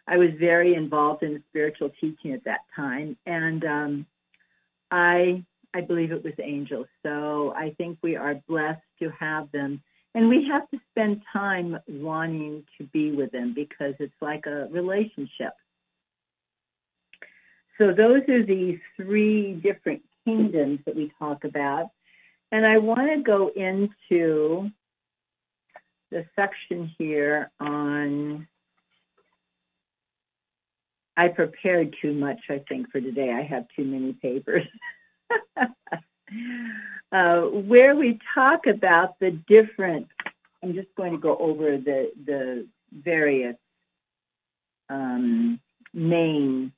I 0.08 0.18
was 0.18 0.30
very 0.40 0.76
involved 0.76 1.24
in 1.24 1.44
spiritual 1.50 1.92
teaching 2.02 2.34
at 2.34 2.44
that 2.44 2.62
time, 2.76 3.18
and 3.26 3.64
um, 3.66 4.06
I 4.92 5.44
I 5.74 5.82
believe 5.82 6.12
it 6.12 6.24
was 6.24 6.34
angels. 6.42 6.88
So 7.04 7.54
I 7.56 7.74
think 7.78 7.98
we 8.02 8.16
are 8.16 8.36
blessed 8.48 8.82
to 9.00 9.10
have 9.20 9.52
them 9.52 9.82
and 10.16 10.30
we 10.30 10.48
have 10.48 10.70
to 10.70 10.80
spend 10.92 11.22
time 11.32 11.78
wanting 11.88 12.64
to 12.78 12.86
be 12.88 13.12
with 13.12 13.32
them 13.32 13.54
because 13.54 13.96
it's 14.00 14.14
like 14.22 14.46
a 14.46 14.68
relationship. 14.72 15.54
So 17.78 17.88
those 17.88 18.22
are 18.30 18.46
the 18.46 18.80
three 18.96 19.54
different 19.54 20.04
kingdoms 20.26 20.80
that 20.86 20.96
we 20.96 21.12
talk 21.18 21.44
about. 21.44 21.88
And 22.52 22.66
I 22.66 22.78
want 22.78 23.10
to 23.12 23.24
go 23.24 23.50
into 23.56 24.70
the 26.12 26.24
section 26.36 26.94
here 27.00 27.52
on, 27.60 28.48
I 31.18 31.30
prepared 31.30 31.96
too 32.00 32.14
much, 32.14 32.40
I 32.50 32.62
think, 32.70 32.92
for 32.92 33.02
today. 33.02 33.32
I 33.32 33.42
have 33.42 33.66
too 33.76 33.86
many 33.86 34.14
papers. 34.14 34.68
uh, 37.12 37.42
where 37.42 37.96
we 37.96 38.20
talk 38.34 38.66
about 38.68 39.20
the 39.20 39.32
different, 39.32 40.08
I'm 40.62 40.74
just 40.74 40.94
going 40.96 41.12
to 41.12 41.18
go 41.18 41.38
over 41.38 41.78
the, 41.78 42.12
the 42.26 42.68
various 42.92 43.56
um, 44.90 45.60
main 45.94 46.72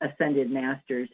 ascended 0.00 0.50
masters. 0.50 1.08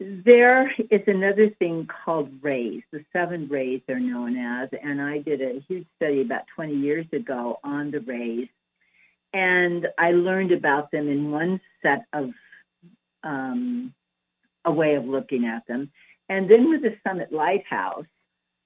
There 0.00 0.74
is 0.90 1.02
another 1.06 1.50
thing 1.50 1.86
called 1.86 2.42
rays. 2.42 2.82
The 2.92 3.04
seven 3.12 3.48
rays 3.48 3.80
are 3.88 4.00
known 4.00 4.36
as, 4.36 4.68
and 4.82 5.00
I 5.00 5.18
did 5.18 5.40
a 5.40 5.60
huge 5.68 5.86
study 5.96 6.20
about 6.20 6.42
20 6.56 6.74
years 6.74 7.06
ago 7.12 7.60
on 7.62 7.92
the 7.92 8.00
rays, 8.00 8.48
and 9.32 9.86
I 9.96 10.12
learned 10.12 10.52
about 10.52 10.90
them 10.90 11.08
in 11.08 11.30
one 11.30 11.60
set 11.80 12.06
of 12.12 12.30
um, 13.22 13.94
a 14.64 14.72
way 14.72 14.94
of 14.96 15.06
looking 15.06 15.46
at 15.46 15.66
them. 15.66 15.90
And 16.28 16.50
then 16.50 16.70
with 16.70 16.82
the 16.82 16.96
Summit 17.06 17.32
Lighthouse, 17.32 18.06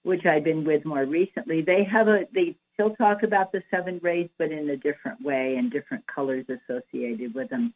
which 0.03 0.27
I've 0.27 0.45
been 0.45 0.65
with 0.65 0.85
more 0.85 1.05
recently, 1.05 1.63
they 1.63 1.85
have 1.85 2.09
a 2.09 2.27
they 2.33 2.57
still 2.75 2.95
talk 2.95 3.23
about 3.23 3.53
the 3.53 3.63
seven 3.71 3.99
rays, 4.03 4.29
but 4.39 4.53
in 4.53 4.71
a 4.71 4.77
different 4.77 5.21
way 5.21 5.57
and 5.57 5.71
different 5.71 6.07
colors 6.07 6.47
associated 6.49 7.35
with 7.35 7.51
them. 7.51 7.75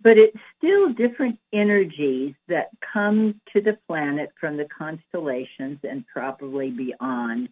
But 0.00 0.18
it's 0.18 0.36
still 0.58 0.92
different 0.92 1.38
energies 1.52 2.34
that 2.48 2.70
come 2.92 3.40
to 3.52 3.60
the 3.60 3.78
planet 3.86 4.32
from 4.40 4.56
the 4.56 4.66
constellations 4.66 5.78
and 5.84 6.04
probably 6.08 6.70
beyond 6.70 7.50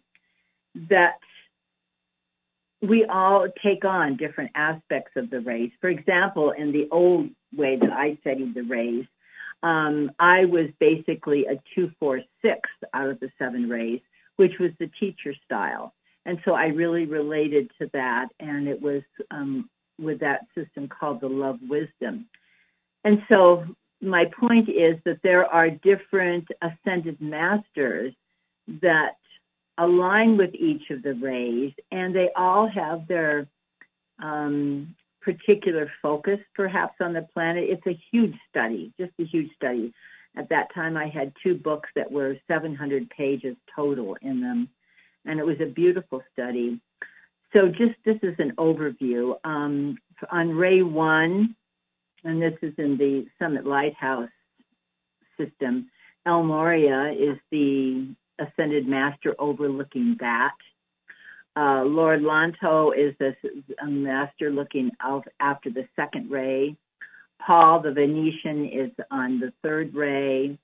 that 0.89 1.19
we 2.81 3.05
all 3.05 3.47
take 3.63 3.85
on 3.85 4.17
different 4.17 4.51
aspects 4.55 5.11
of 5.15 5.29
the 5.29 5.39
rays. 5.39 5.71
For 5.79 5.89
example, 5.89 6.51
in 6.51 6.71
the 6.71 6.87
old 6.91 7.29
way 7.55 7.77
that 7.77 7.91
I 7.91 8.17
studied 8.21 8.53
the 8.53 8.63
rays, 8.63 9.05
um, 9.63 10.11
I 10.19 10.45
was 10.45 10.67
basically 10.79 11.45
a 11.45 11.61
two, 11.75 11.91
four, 11.99 12.21
six 12.41 12.69
out 12.93 13.09
of 13.09 13.19
the 13.19 13.31
seven 13.37 13.69
rays, 13.69 14.01
which 14.37 14.57
was 14.59 14.71
the 14.79 14.89
teacher 14.99 15.33
style. 15.45 15.93
And 16.25 16.39
so 16.45 16.53
I 16.53 16.67
really 16.67 17.05
related 17.05 17.71
to 17.79 17.89
that, 17.93 18.29
and 18.39 18.67
it 18.67 18.79
was 18.81 19.01
um, 19.31 19.69
with 19.99 20.19
that 20.19 20.41
system 20.55 20.87
called 20.87 21.21
the 21.21 21.29
love 21.29 21.59
wisdom. 21.67 22.27
And 23.03 23.23
so 23.31 23.65
my 24.01 24.25
point 24.25 24.69
is 24.69 24.97
that 25.05 25.19
there 25.23 25.45
are 25.45 25.69
different 25.69 26.47
ascended 26.61 27.19
masters 27.21 28.13
that 28.81 29.17
align 29.77 30.37
with 30.37 30.53
each 30.53 30.89
of 30.89 31.01
the 31.01 31.13
rays, 31.15 31.73
and 31.91 32.15
they 32.15 32.29
all 32.35 32.67
have 32.67 33.07
their 33.07 33.47
um, 34.21 34.95
particular 35.21 35.91
focus 36.01 36.39
perhaps 36.55 36.95
on 36.99 37.13
the 37.13 37.27
planet. 37.33 37.65
It's 37.69 37.85
a 37.87 37.99
huge 38.11 38.35
study, 38.49 38.93
just 38.99 39.11
a 39.19 39.25
huge 39.25 39.51
study. 39.55 39.93
At 40.35 40.49
that 40.49 40.73
time, 40.73 40.95
I 40.95 41.07
had 41.07 41.33
two 41.43 41.55
books 41.55 41.89
that 41.95 42.11
were 42.11 42.37
700 42.47 43.09
pages 43.09 43.55
total 43.75 44.17
in 44.21 44.41
them, 44.41 44.69
and 45.25 45.39
it 45.39 45.45
was 45.45 45.59
a 45.59 45.65
beautiful 45.65 46.23
study. 46.31 46.79
So 47.53 47.67
just 47.67 47.95
this 48.05 48.17
is 48.23 48.35
an 48.39 48.53
overview. 48.57 49.35
Um, 49.43 49.97
on 50.31 50.51
Ray 50.51 50.81
1, 50.81 51.55
and 52.23 52.41
this 52.41 52.53
is 52.61 52.73
in 52.77 52.97
the 52.97 53.25
Summit 53.39 53.65
Lighthouse 53.65 54.29
system, 55.37 55.89
El 56.25 56.43
Morya 56.43 57.13
is 57.17 57.37
the 57.51 58.15
ascended 58.39 58.87
master 58.87 59.35
overlooking 59.37 60.17
that. 60.19 60.55
Uh, 61.55 61.83
Lord 61.83 62.21
Lanto 62.21 62.91
is 62.95 63.15
a 63.81 63.87
master 63.87 64.49
looking 64.49 64.91
out 65.01 65.27
after 65.39 65.69
the 65.69 65.87
second 65.95 66.31
ray. 66.31 66.75
Paul 67.39 67.81
the 67.81 67.91
Venetian 67.91 68.69
is 68.69 68.91
on 69.09 69.39
the 69.39 69.51
third 69.63 69.93
ray. 69.93 70.57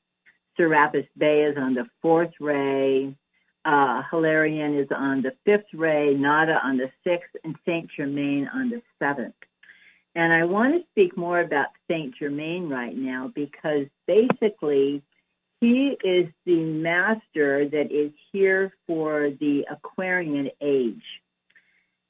Serapis 0.56 1.06
Bey 1.17 1.44
is 1.44 1.58
on 1.58 1.74
the 1.74 1.88
fourth 2.01 2.34
ray. 2.39 3.15
Uh, 3.65 4.01
Hilarion 4.10 4.79
is 4.79 4.88
on 4.96 5.22
the 5.22 5.34
fifth 5.46 5.74
ray, 5.74 6.13
Nada 6.13 6.60
on 6.63 6.77
the 6.77 6.89
sixth, 7.03 7.36
and 7.44 7.56
Saint 7.65 7.89
Germain 7.96 8.50
on 8.53 8.70
the 8.70 8.82
seventh. 8.98 9.36
And 10.15 10.32
I 10.32 10.46
want 10.46 10.74
to 10.74 10.88
speak 10.91 11.17
more 11.17 11.41
about 11.41 11.67
Saint 11.88 12.15
Germain 12.17 12.70
right 12.70 12.96
now 12.96 13.32
because 13.36 13.88
basically 14.08 15.03
he 15.59 15.97
is 16.03 16.27
the 16.45 16.63
master 16.63 17.67
that 17.67 17.91
is 17.91 18.11
here 18.31 18.73
for 18.85 19.31
the 19.39 19.65
Aquarian 19.69 20.51
age. 20.61 21.03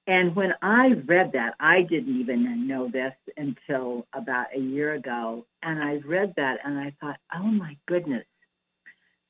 And 0.06 0.36
when 0.36 0.54
I 0.62 0.94
read 1.06 1.34
that, 1.34 1.56
I 1.60 1.82
didn't 1.82 2.20
even 2.22 2.68
know 2.68 2.90
this 2.90 3.14
until 3.36 4.08
about 4.14 4.48
a 4.56 4.60
year 4.60 4.94
ago. 4.94 5.46
And 5.62 5.84
I 5.84 5.98
read 5.98 6.34
that 6.38 6.60
and 6.64 6.80
I 6.80 6.94
thought, 7.02 7.18
oh 7.34 7.44
my 7.44 7.78
goodness. 7.86 8.26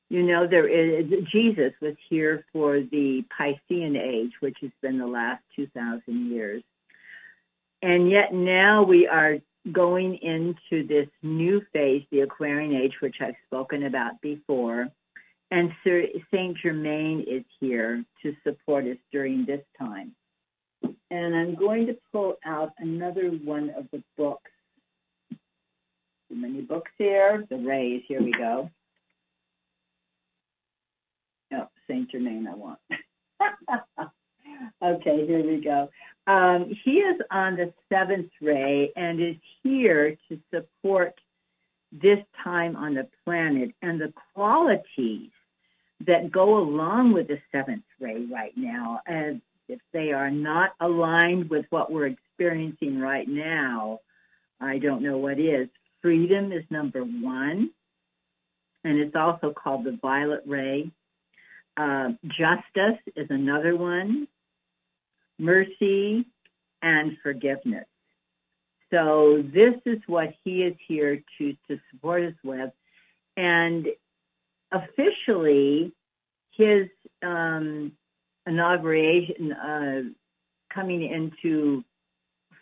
You 0.08 0.22
know, 0.22 0.46
there 0.46 0.66
is 0.66 1.06
Jesus 1.30 1.72
was 1.82 1.96
here 2.08 2.44
for 2.52 2.80
the 2.80 3.24
Piscean 3.38 4.00
age, 4.00 4.32
which 4.40 4.56
has 4.62 4.70
been 4.80 4.98
the 4.98 5.06
last 5.06 5.42
2,000 5.56 6.30
years. 6.30 6.62
And 7.82 8.10
yet 8.10 8.32
now 8.32 8.84
we 8.84 9.06
are 9.06 9.38
going 9.72 10.16
into 10.16 10.86
this 10.86 11.08
new 11.22 11.62
phase, 11.72 12.04
the 12.10 12.20
Aquarian 12.20 12.74
age, 12.74 12.94
which 13.00 13.16
I've 13.20 13.34
spoken 13.46 13.84
about 13.84 14.20
before. 14.20 14.88
And 15.50 15.70
Saint 15.84 16.58
Germain 16.62 17.24
is 17.26 17.44
here 17.58 18.04
to 18.22 18.34
support 18.46 18.84
us 18.84 18.98
during 19.12 19.46
this 19.46 19.62
time. 19.78 20.14
And 21.10 21.34
I'm 21.34 21.54
going 21.54 21.86
to 21.86 21.96
pull 22.12 22.34
out 22.44 22.72
another 22.78 23.30
one 23.30 23.70
of 23.70 23.86
the 23.90 24.02
books. 24.16 24.50
Too 25.30 26.36
many 26.36 26.60
books 26.60 26.90
here. 26.98 27.44
The 27.48 27.56
rays, 27.56 28.02
here 28.06 28.22
we 28.22 28.32
go. 28.32 28.70
Oh, 31.54 31.68
Saint 31.88 32.10
Germain 32.10 32.46
I 32.46 32.54
want. 32.54 32.78
okay, 34.82 35.26
here 35.26 35.44
we 35.44 35.62
go. 35.62 35.88
Um, 36.26 36.70
he 36.84 36.98
is 36.98 37.20
on 37.30 37.56
the 37.56 37.72
seventh 37.88 38.30
ray 38.40 38.92
and 38.96 39.20
is 39.20 39.36
here 39.62 40.16
to 40.28 40.38
support 40.52 41.14
this 41.90 42.18
time 42.44 42.76
on 42.76 42.94
the 42.94 43.08
planet 43.24 43.70
and 43.80 44.00
the 44.00 44.12
qualities 44.34 45.30
that 46.06 46.30
go 46.30 46.58
along 46.58 47.12
with 47.12 47.28
the 47.28 47.38
seventh 47.50 47.84
ray 47.98 48.26
right 48.30 48.52
now. 48.56 49.00
And 49.06 49.40
if 49.68 49.80
they 49.92 50.12
are 50.12 50.30
not 50.30 50.72
aligned 50.80 51.50
with 51.50 51.66
what 51.70 51.90
we're 51.90 52.06
experiencing 52.06 53.00
right 53.00 53.26
now, 53.26 54.00
I 54.60 54.78
don't 54.78 55.02
know 55.02 55.18
what 55.18 55.38
is. 55.38 55.68
Freedom 56.02 56.52
is 56.52 56.64
number 56.70 57.02
one, 57.02 57.70
and 58.84 58.98
it's 58.98 59.16
also 59.16 59.52
called 59.52 59.84
the 59.84 59.98
violet 60.00 60.42
ray. 60.46 60.90
Uh, 61.76 62.10
justice 62.26 63.00
is 63.16 63.28
another 63.30 63.76
one 63.76 64.28
mercy, 65.38 66.26
and 66.82 67.16
forgiveness. 67.22 67.86
So 68.90 69.42
this 69.42 69.74
is 69.84 69.98
what 70.06 70.34
he 70.44 70.62
is 70.62 70.74
here 70.86 71.22
to, 71.38 71.56
to 71.68 71.78
support 71.90 72.22
us 72.22 72.34
with. 72.42 72.70
And 73.36 73.86
officially, 74.72 75.92
his 76.52 76.88
um, 77.22 77.92
inauguration, 78.46 79.52
uh, 79.52 80.02
coming 80.72 81.02
into 81.02 81.84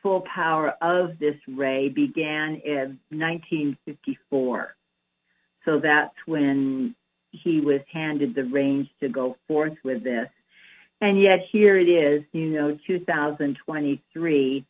full 0.02 0.22
power 0.32 0.74
of 0.80 1.18
this 1.18 1.36
ray 1.48 1.88
began 1.88 2.60
in 2.64 2.98
1954. 3.10 4.76
So 5.64 5.80
that's 5.80 6.14
when 6.26 6.94
he 7.32 7.60
was 7.60 7.80
handed 7.92 8.34
the 8.34 8.44
reins 8.44 8.88
to 9.00 9.08
go 9.08 9.36
forth 9.48 9.76
with 9.82 10.04
this. 10.04 10.28
And 11.00 11.20
yet 11.20 11.40
here 11.52 11.78
it 11.78 11.88
is, 11.88 12.24
you 12.32 12.46
know, 12.46 12.78
2023. 12.86 14.64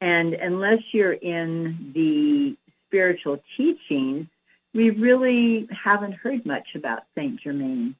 And 0.00 0.34
unless 0.34 0.80
you're 0.92 1.12
in 1.12 1.92
the 1.94 2.56
spiritual 2.86 3.42
teachings, 3.56 4.26
we 4.74 4.90
really 4.90 5.68
haven't 5.70 6.14
heard 6.14 6.46
much 6.46 6.68
about 6.74 7.02
Saint 7.14 7.40
Germain. 7.40 7.96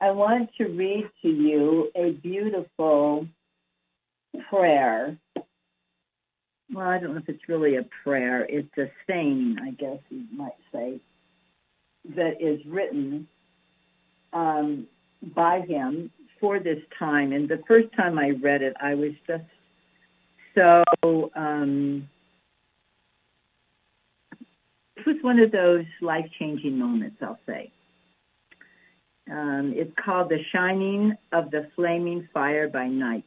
I 0.00 0.12
want 0.12 0.50
to 0.56 0.64
read 0.66 1.10
to 1.22 1.28
you 1.28 1.90
a 1.94 2.10
beautiful 2.10 3.26
prayer. 4.48 5.16
Well, 6.72 6.86
I 6.86 6.98
don't 6.98 7.12
know 7.12 7.20
if 7.20 7.28
it's 7.28 7.48
really 7.48 7.76
a 7.76 7.86
prayer. 8.02 8.46
It's 8.48 8.76
a 8.78 8.90
saying, 9.06 9.58
I 9.62 9.72
guess 9.72 9.98
you 10.08 10.24
might 10.32 10.56
say, 10.72 11.00
that 12.16 12.40
is 12.40 12.64
written 12.64 13.28
um, 14.32 14.86
by 15.22 15.60
him 15.60 16.10
for 16.40 16.58
this 16.58 16.82
time. 16.98 17.32
And 17.32 17.48
the 17.48 17.62
first 17.68 17.88
time 17.96 18.18
I 18.18 18.30
read 18.30 18.62
it, 18.62 18.74
I 18.80 18.94
was 18.94 19.12
just 19.26 19.44
so. 20.54 20.84
Um, 21.34 22.08
it 24.96 25.06
was 25.06 25.16
one 25.22 25.38
of 25.38 25.50
those 25.50 25.86
life-changing 26.02 26.78
moments, 26.78 27.16
I'll 27.22 27.38
say. 27.46 27.72
Um, 29.30 29.72
it's 29.74 29.92
called 30.02 30.28
The 30.28 30.40
Shining 30.52 31.16
of 31.32 31.50
the 31.50 31.68
Flaming 31.74 32.28
Fire 32.34 32.68
by 32.68 32.88
Night. 32.88 33.24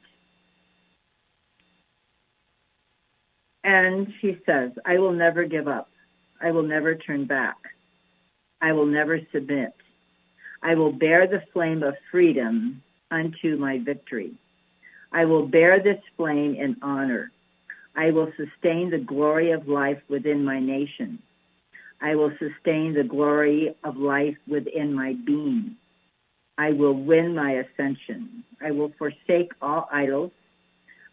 And 3.64 4.14
she 4.20 4.38
says, 4.46 4.72
I 4.86 5.00
will 5.00 5.14
never 5.14 5.46
give 5.46 5.68
up. 5.68 5.90
I 6.42 6.52
will 6.52 6.64
never 6.64 6.96
turn 6.96 7.26
back. 7.26 7.56
I 8.62 8.74
will 8.74 8.86
never 8.86 9.20
submit. 9.32 9.74
I 10.62 10.76
will 10.76 10.92
bear 10.92 11.28
the 11.28 11.44
flame 11.54 11.84
of 11.84 11.96
freedom 12.12 12.84
unto 13.14 13.58
my 13.58 13.78
victory. 13.78 14.34
I 15.12 15.26
will 15.26 15.48
bear 15.48 15.82
this 15.82 16.02
flame 16.18 16.56
in 16.56 16.78
honor. 16.82 17.32
I 17.96 18.10
will 18.10 18.32
sustain 18.36 18.90
the 18.90 18.98
glory 18.98 19.52
of 19.52 19.68
life 19.68 20.02
within 20.10 20.44
my 20.44 20.60
nation. 20.60 21.20
I 22.02 22.16
will 22.16 22.32
sustain 22.40 22.94
the 22.94 23.04
glory 23.04 23.76
of 23.84 23.98
life 23.98 24.36
within 24.48 24.94
my 24.94 25.14
being. 25.26 25.78
I 26.58 26.72
will 26.72 26.94
win 26.96 27.36
my 27.36 27.52
ascension. 27.64 28.44
I 28.62 28.72
will 28.72 28.92
forsake 28.98 29.52
all 29.62 29.88
idols. 29.92 30.32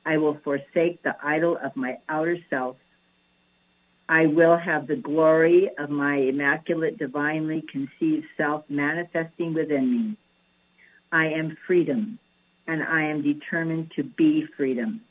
I 0.06 0.16
will 0.16 0.38
forsake 0.42 1.02
the 1.02 1.14
idol 1.22 1.58
of 1.62 1.76
my 1.76 1.98
outer 2.08 2.38
self. 2.48 2.76
I 4.08 4.26
will 4.26 4.56
have 4.56 4.86
the 4.86 4.96
glory 4.96 5.70
of 5.78 5.90
my 5.90 6.16
immaculate, 6.16 6.98
divinely 6.98 7.62
conceived 7.70 8.26
self 8.36 8.64
manifesting 8.68 9.54
within 9.54 9.90
me. 9.90 10.16
I 11.12 11.26
am 11.26 11.56
freedom, 11.66 12.18
and 12.66 12.82
I 12.82 13.02
am 13.02 13.22
determined 13.22 13.92
to 13.96 14.04
be 14.04 14.46
freedom. 14.56 15.02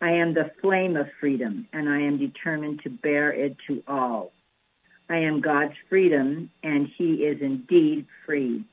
I 0.00 0.12
am 0.12 0.32
the 0.32 0.50
flame 0.62 0.96
of 0.96 1.08
freedom, 1.20 1.68
and 1.72 1.88
I 1.88 2.00
am 2.00 2.18
determined 2.18 2.80
to 2.84 2.90
bear 2.90 3.32
it 3.32 3.56
to 3.66 3.82
all. 3.86 4.32
I 5.10 5.18
am 5.18 5.40
God's 5.40 5.74
freedom, 5.88 6.50
and 6.62 6.88
he 6.96 7.24
is 7.24 7.42
indeed 7.42 8.06
free. 8.24 8.64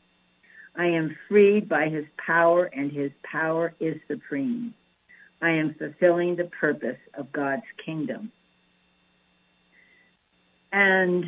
I 0.75 0.86
am 0.86 1.17
freed 1.27 1.67
by 1.67 1.89
his 1.89 2.05
power, 2.23 2.65
and 2.65 2.91
his 2.91 3.12
power 3.29 3.73
is 3.79 3.99
supreme. 4.07 4.73
I 5.41 5.49
am 5.49 5.75
fulfilling 5.77 6.36
the 6.36 6.45
purpose 6.45 6.99
of 7.13 7.31
God's 7.31 7.65
kingdom. 7.83 8.31
And 10.71 11.25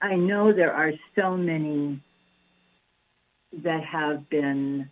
I 0.00 0.14
know 0.16 0.52
there 0.52 0.72
are 0.72 0.92
so 1.16 1.36
many 1.36 2.00
that 3.52 3.84
have 3.84 4.28
been, 4.30 4.90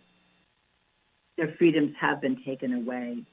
their 1.37 1.53
freedoms 1.57 1.95
have 1.99 2.21
been 2.21 2.43
taken 2.43 2.73
away. 2.73 3.23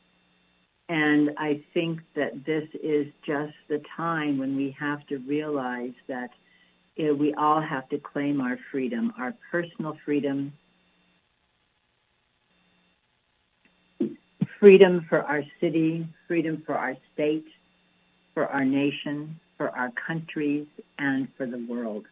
And 0.88 1.30
I 1.36 1.62
think 1.74 2.00
that 2.16 2.46
this 2.46 2.66
is 2.82 3.06
just 3.26 3.52
the 3.68 3.82
time 3.96 4.38
when 4.38 4.56
we 4.56 4.74
have 4.78 5.06
to 5.08 5.18
realize 5.18 5.92
that 6.08 6.30
you 6.96 7.08
know, 7.08 7.14
we 7.14 7.34
all 7.34 7.60
have 7.60 7.88
to 7.90 7.98
claim 7.98 8.40
our 8.40 8.58
freedom, 8.72 9.12
our 9.18 9.34
personal 9.50 9.96
freedom, 10.04 10.52
freedom 14.58 15.06
for 15.08 15.22
our 15.22 15.42
city, 15.60 16.06
freedom 16.26 16.62
for 16.64 16.74
our 16.74 16.96
state, 17.14 17.46
for 18.34 18.46
our 18.46 18.64
nation, 18.64 19.38
for 19.56 19.70
our 19.70 19.92
countries, 20.06 20.66
and 20.98 21.28
for 21.36 21.46
the 21.46 21.64
world. 21.68 22.06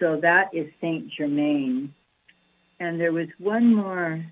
So 0.00 0.18
that 0.22 0.54
is 0.54 0.66
Saint 0.80 1.10
Germain 1.12 1.94
and 2.80 2.98
there 2.98 3.12
was 3.12 3.28
one 3.38 3.74
more 3.74 4.24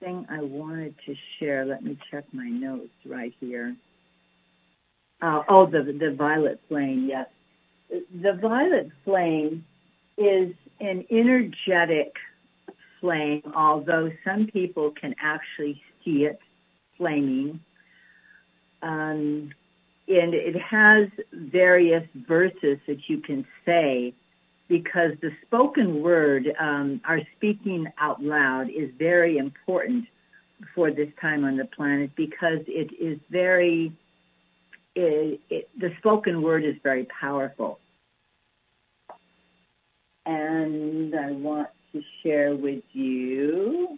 thing 0.00 0.26
I 0.28 0.42
wanted 0.42 0.94
to 1.06 1.14
share. 1.38 1.64
Let 1.64 1.82
me 1.82 1.96
check 2.10 2.24
my 2.32 2.48
notes 2.48 2.92
right 3.06 3.32
here. 3.40 3.74
Uh, 5.22 5.42
oh, 5.48 5.66
the, 5.66 5.82
the 5.82 6.14
violet 6.14 6.60
flame, 6.68 7.06
yes. 7.08 7.28
The 7.88 8.32
violet 8.32 8.90
flame 9.04 9.64
is 10.18 10.52
an 10.80 11.06
energetic 11.10 12.14
flame, 13.00 13.42
although 13.54 14.10
some 14.24 14.48
people 14.48 14.90
can 14.90 15.14
actually 15.22 15.80
see 16.04 16.24
it 16.24 16.40
flaming. 16.98 17.60
Um, 18.82 19.50
and 20.08 20.34
it 20.34 20.60
has 20.60 21.08
various 21.32 22.06
verses 22.14 22.78
that 22.86 23.08
you 23.08 23.20
can 23.20 23.46
say 23.64 24.14
because 24.74 25.12
the 25.22 25.30
spoken 25.46 26.02
word, 26.02 26.52
um, 26.58 27.00
our 27.04 27.20
speaking 27.36 27.86
out 27.96 28.20
loud, 28.20 28.68
is 28.68 28.90
very 28.98 29.38
important 29.38 30.04
for 30.74 30.90
this 30.90 31.08
time 31.20 31.44
on 31.44 31.56
the 31.56 31.64
planet 31.64 32.10
because 32.16 32.58
it 32.66 32.90
is 33.00 33.20
very, 33.30 33.92
it, 34.96 35.40
it, 35.48 35.68
the 35.78 35.92
spoken 35.98 36.42
word 36.42 36.64
is 36.64 36.74
very 36.82 37.06
powerful. 37.20 37.78
And 40.26 41.14
I 41.14 41.30
want 41.30 41.68
to 41.92 42.02
share 42.24 42.56
with 42.56 42.82
you 42.92 43.96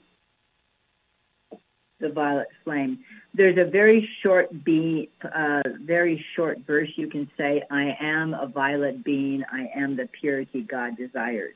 the 2.00 2.08
violet 2.08 2.48
flame. 2.64 2.98
There's 3.34 3.58
a 3.58 3.70
very 3.70 4.08
short 4.22 4.50
uh, 4.50 5.62
very 5.82 6.24
short 6.34 6.58
verse 6.66 6.90
you 6.96 7.08
can 7.08 7.30
say, 7.36 7.62
I 7.70 7.96
am 8.00 8.34
a 8.34 8.46
violet 8.46 9.04
being, 9.04 9.44
I 9.50 9.68
am 9.74 9.96
the 9.96 10.08
purity 10.20 10.62
God 10.62 10.96
desires. 10.96 11.54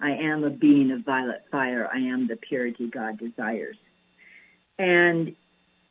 I 0.00 0.10
am 0.10 0.44
a 0.44 0.50
being 0.50 0.90
of 0.90 1.04
violet 1.04 1.44
fire, 1.50 1.88
I 1.92 1.98
am 1.98 2.28
the 2.28 2.36
purity 2.36 2.88
God 2.88 3.18
desires. 3.18 3.76
And 4.78 5.34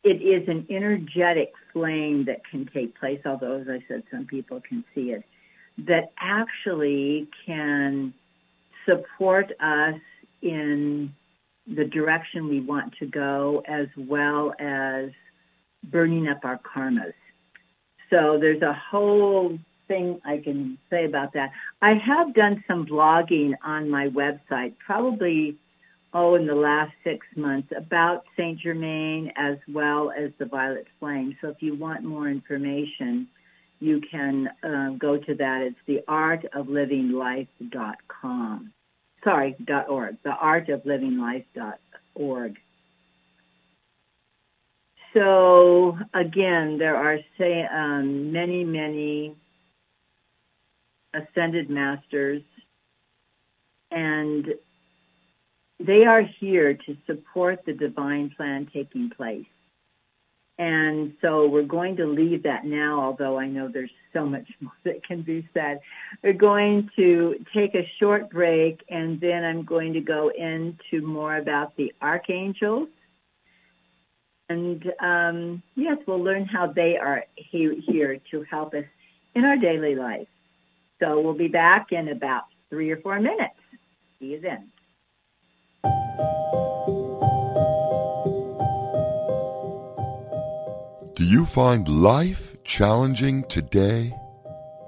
it 0.03 0.21
is 0.21 0.47
an 0.47 0.67
energetic 0.69 1.53
flame 1.73 2.25
that 2.25 2.47
can 2.47 2.69
take 2.71 2.97
place, 2.99 3.21
although 3.25 3.61
as 3.61 3.67
I 3.67 3.83
said, 3.87 4.03
some 4.11 4.27
people 4.27 4.61
can 4.61 4.83
see 4.93 5.11
it, 5.11 5.23
that 5.79 6.11
actually 6.19 7.27
can 7.45 8.13
support 8.85 9.51
us 9.59 9.99
in 10.41 11.13
the 11.67 11.85
direction 11.85 12.47
we 12.47 12.61
want 12.61 12.93
to 12.99 13.05
go 13.05 13.63
as 13.67 13.87
well 13.97 14.53
as 14.59 15.09
burning 15.83 16.27
up 16.27 16.39
our 16.43 16.59
karmas. 16.59 17.13
So 18.09 18.37
there's 18.39 18.61
a 18.61 18.73
whole 18.73 19.57
thing 19.87 20.19
I 20.25 20.37
can 20.37 20.77
say 20.89 21.05
about 21.05 21.33
that. 21.33 21.51
I 21.81 21.93
have 21.93 22.33
done 22.33 22.63
some 22.67 22.85
blogging 22.85 23.53
on 23.63 23.89
my 23.89 24.09
website, 24.09 24.75
probably, 24.85 25.57
oh, 26.13 26.35
in 26.35 26.45
the 26.47 26.55
last 26.55 26.93
six 27.03 27.25
months 27.35 27.71
about 27.75 28.23
Saint 28.37 28.59
Germain 28.59 29.31
as 29.35 29.57
well 29.67 30.11
as 30.11 30.31
the 30.37 30.45
Violet 30.45 30.87
Flame. 30.99 31.35
So 31.41 31.49
if 31.49 31.61
you 31.61 31.75
want 31.75 32.03
more 32.03 32.29
information, 32.29 33.27
you 33.79 34.01
can 34.09 34.49
uh, 34.63 34.91
go 34.99 35.17
to 35.17 35.35
that. 35.35 35.61
It's 35.61 35.77
theartoflivinglife.com 36.07 38.71
sorry, 39.25 39.55
dot 39.65 39.89
.org, 39.89 40.15
the 40.23 40.31
art 40.31 40.69
of 40.69 40.85
living 40.85 41.17
life 41.19 41.43
dot 41.53 41.79
org. 42.13 42.55
So 45.13 45.97
again, 46.13 46.77
there 46.77 46.95
are 46.95 47.19
say 47.37 47.65
um, 47.65 48.31
many, 48.31 48.63
many 48.63 49.35
ascended 51.13 51.69
masters, 51.69 52.43
and 53.91 54.45
they 55.79 56.05
are 56.05 56.21
here 56.21 56.73
to 56.73 56.97
support 57.05 57.65
the 57.65 57.73
divine 57.73 58.29
plan 58.35 58.69
taking 58.73 59.09
place. 59.09 59.45
And 60.57 61.13
so 61.21 61.47
we're 61.47 61.63
going 61.63 61.97
to 61.97 62.05
leave 62.05 62.43
that 62.43 62.65
now, 62.65 63.01
although 63.01 63.37
I 63.37 63.47
know 63.47 63.67
there's 63.67 63.91
so 64.13 64.25
much 64.25 64.47
more 64.61 64.71
that 64.83 65.03
can 65.03 65.21
be 65.21 65.47
said. 65.53 65.81
We're 66.23 66.33
going 66.33 66.89
to 66.95 67.35
take 67.53 67.75
a 67.75 67.89
short 67.99 68.29
break, 68.29 68.81
and 68.89 69.19
then 69.19 69.43
I'm 69.43 69.63
going 69.63 69.93
to 69.93 70.01
go 70.01 70.29
into 70.29 71.05
more 71.05 71.35
about 71.35 71.75
the 71.75 71.93
archangels. 72.01 72.87
And 74.47 74.91
um, 74.99 75.63
yes, 75.75 75.97
we'll 76.07 76.23
learn 76.23 76.45
how 76.45 76.67
they 76.67 76.97
are 76.97 77.25
here 77.35 78.19
to 78.31 78.43
help 78.43 78.73
us 78.75 78.85
in 79.33 79.43
our 79.43 79.57
daily 79.57 79.95
life. 79.95 80.27
So 80.99 81.19
we'll 81.19 81.33
be 81.33 81.47
back 81.47 81.91
in 81.91 82.09
about 82.09 82.43
three 82.69 82.91
or 82.91 82.97
four 82.97 83.19
minutes. 83.19 83.55
See 84.19 84.27
you 84.27 84.39
then. 84.39 84.71
Do 91.25 91.31
you 91.31 91.47
find 91.47 91.89
life 91.89 92.55
challenging 92.63 93.45
today? 93.45 94.13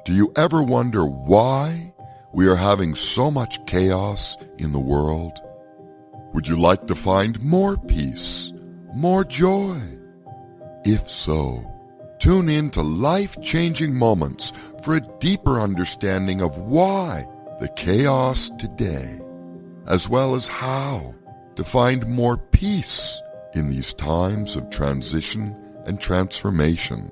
Do 0.05 0.13
you 0.13 0.31
ever 0.35 0.61
wonder 0.61 1.03
why 1.03 1.95
we 2.31 2.47
are 2.47 2.55
having 2.55 2.93
so 2.93 3.31
much 3.31 3.65
chaos 3.65 4.37
in 4.59 4.71
the 4.71 4.79
world? 4.79 5.41
Would 6.35 6.45
you 6.45 6.55
like 6.55 6.85
to 6.85 6.93
find 6.93 7.41
more 7.41 7.75
peace, 7.75 8.53
more 8.93 9.23
joy? 9.23 9.81
If 10.85 11.09
so, 11.09 11.65
tune 12.19 12.49
in 12.49 12.69
to 12.69 12.83
life-changing 12.83 13.95
moments 13.95 14.53
for 14.83 14.95
a 14.95 15.07
deeper 15.17 15.59
understanding 15.59 16.41
of 16.41 16.55
why 16.59 17.25
the 17.59 17.69
chaos 17.69 18.51
today, 18.59 19.19
as 19.87 20.07
well 20.07 20.35
as 20.35 20.47
how 20.47 21.15
to 21.55 21.63
find 21.63 22.05
more 22.05 22.37
peace 22.37 23.19
in 23.55 23.69
these 23.69 23.91
times 23.95 24.55
of 24.55 24.69
transition 24.69 25.55
and 25.87 25.99
transformation. 25.99 27.11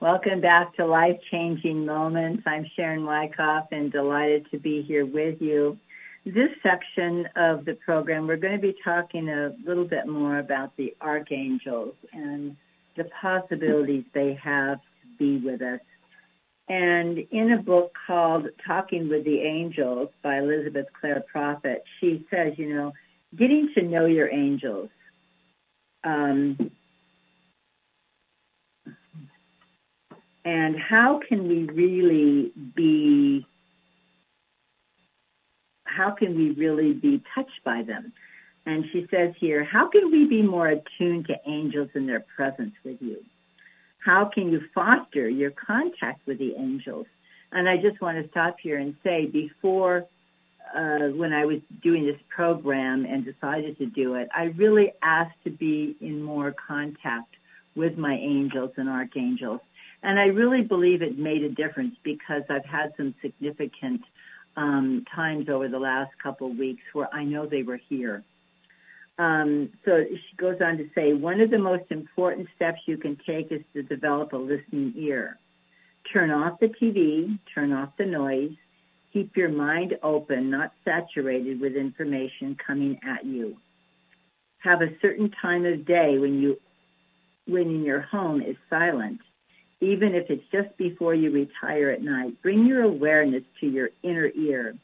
Welcome 0.00 0.40
back 0.40 0.76
to 0.76 0.86
Life 0.86 1.18
Changing 1.32 1.84
Moments. 1.84 2.44
I'm 2.46 2.64
Sharon 2.76 3.00
Wikoff 3.00 3.66
and 3.72 3.90
delighted 3.90 4.48
to 4.52 4.58
be 4.58 4.82
here 4.82 5.04
with 5.04 5.42
you. 5.42 5.76
This 6.24 6.50
section 6.62 7.28
of 7.34 7.64
the 7.64 7.74
program, 7.74 8.26
we're 8.26 8.36
going 8.36 8.54
to 8.54 8.62
be 8.62 8.76
talking 8.84 9.28
a 9.28 9.52
little 9.64 9.84
bit 9.84 10.06
more 10.06 10.38
about 10.38 10.76
the 10.76 10.94
archangels 11.00 11.94
and 12.12 12.56
the 12.96 13.04
possibilities 13.20 14.04
they 14.14 14.34
have 14.34 14.78
to 14.78 15.18
be 15.18 15.38
with 15.44 15.60
us 15.60 15.80
and 16.68 17.18
in 17.30 17.52
a 17.52 17.62
book 17.62 17.92
called 18.06 18.48
Talking 18.66 19.08
with 19.08 19.24
the 19.24 19.40
Angels 19.40 20.08
by 20.22 20.38
Elizabeth 20.38 20.86
Clare 20.98 21.24
Prophet, 21.30 21.84
she 22.00 22.26
says, 22.30 22.54
you 22.56 22.74
know, 22.74 22.92
getting 23.36 23.70
to 23.74 23.82
know 23.82 24.06
your 24.06 24.28
angels. 24.32 24.88
Um, 26.02 26.70
and 30.44 30.76
how 30.78 31.20
can 31.28 31.48
we 31.48 31.64
really 31.64 32.52
be 32.74 33.46
how 35.84 36.10
can 36.10 36.36
we 36.36 36.50
really 36.50 36.92
be 36.92 37.22
touched 37.34 37.64
by 37.64 37.82
them? 37.82 38.12
And 38.66 38.84
she 38.92 39.06
says 39.10 39.32
here, 39.38 39.64
how 39.64 39.88
can 39.88 40.10
we 40.10 40.26
be 40.26 40.42
more 40.42 40.68
attuned 40.68 41.26
to 41.28 41.36
angels 41.46 41.88
in 41.94 42.06
their 42.06 42.24
presence 42.36 42.74
with 42.84 42.98
you? 43.00 43.24
How 44.06 44.30
can 44.32 44.52
you 44.52 44.60
foster 44.72 45.28
your 45.28 45.50
contact 45.50 46.24
with 46.26 46.38
the 46.38 46.54
angels? 46.56 47.06
And 47.50 47.68
I 47.68 47.76
just 47.76 48.00
want 48.00 48.22
to 48.22 48.30
stop 48.30 48.56
here 48.62 48.78
and 48.78 48.94
say 49.02 49.26
before 49.26 50.06
uh, 50.74 51.08
when 51.08 51.32
I 51.32 51.44
was 51.44 51.58
doing 51.82 52.06
this 52.06 52.20
program 52.28 53.04
and 53.04 53.24
decided 53.24 53.78
to 53.78 53.86
do 53.86 54.14
it, 54.14 54.28
I 54.32 54.44
really 54.44 54.92
asked 55.02 55.42
to 55.42 55.50
be 55.50 55.96
in 56.00 56.22
more 56.22 56.54
contact 56.68 57.34
with 57.74 57.98
my 57.98 58.14
angels 58.14 58.70
and 58.76 58.88
archangels. 58.88 59.60
And 60.04 60.20
I 60.20 60.26
really 60.26 60.62
believe 60.62 61.02
it 61.02 61.18
made 61.18 61.42
a 61.42 61.48
difference 61.48 61.96
because 62.04 62.42
I've 62.48 62.64
had 62.64 62.92
some 62.96 63.12
significant 63.20 64.02
um, 64.56 65.04
times 65.14 65.48
over 65.48 65.68
the 65.68 65.80
last 65.80 66.12
couple 66.22 66.52
of 66.52 66.56
weeks 66.56 66.82
where 66.92 67.12
I 67.12 67.24
know 67.24 67.46
they 67.46 67.64
were 67.64 67.80
here. 67.88 68.22
Um, 69.18 69.70
so 69.84 70.04
she 70.10 70.36
goes 70.36 70.56
on 70.60 70.76
to 70.76 70.88
say, 70.94 71.14
one 71.14 71.40
of 71.40 71.50
the 71.50 71.58
most 71.58 71.84
important 71.90 72.48
steps 72.54 72.80
you 72.86 72.98
can 72.98 73.16
take 73.26 73.50
is 73.50 73.62
to 73.72 73.82
develop 73.82 74.32
a 74.32 74.36
listening 74.36 74.92
ear. 74.96 75.38
Turn 76.12 76.30
off 76.30 76.60
the 76.60 76.66
TV, 76.66 77.38
turn 77.54 77.72
off 77.72 77.90
the 77.98 78.04
noise, 78.04 78.54
keep 79.12 79.36
your 79.36 79.48
mind 79.48 79.96
open, 80.02 80.50
not 80.50 80.72
saturated 80.84 81.60
with 81.60 81.74
information 81.74 82.56
coming 82.64 82.98
at 83.08 83.24
you. 83.24 83.56
Have 84.58 84.82
a 84.82 84.98
certain 85.00 85.30
time 85.42 85.64
of 85.64 85.86
day 85.86 86.18
when 86.18 86.40
you, 86.40 86.58
when 87.46 87.62
in 87.62 87.84
your 87.84 88.02
home 88.02 88.42
is 88.42 88.56
silent, 88.68 89.20
even 89.80 90.14
if 90.14 90.28
it's 90.28 90.44
just 90.52 90.76
before 90.76 91.14
you 91.14 91.30
retire 91.30 91.90
at 91.90 92.02
night. 92.02 92.40
Bring 92.42 92.66
your 92.66 92.82
awareness 92.82 93.44
to 93.60 93.66
your 93.66 93.90
inner 94.02 94.30
ear 94.36 94.74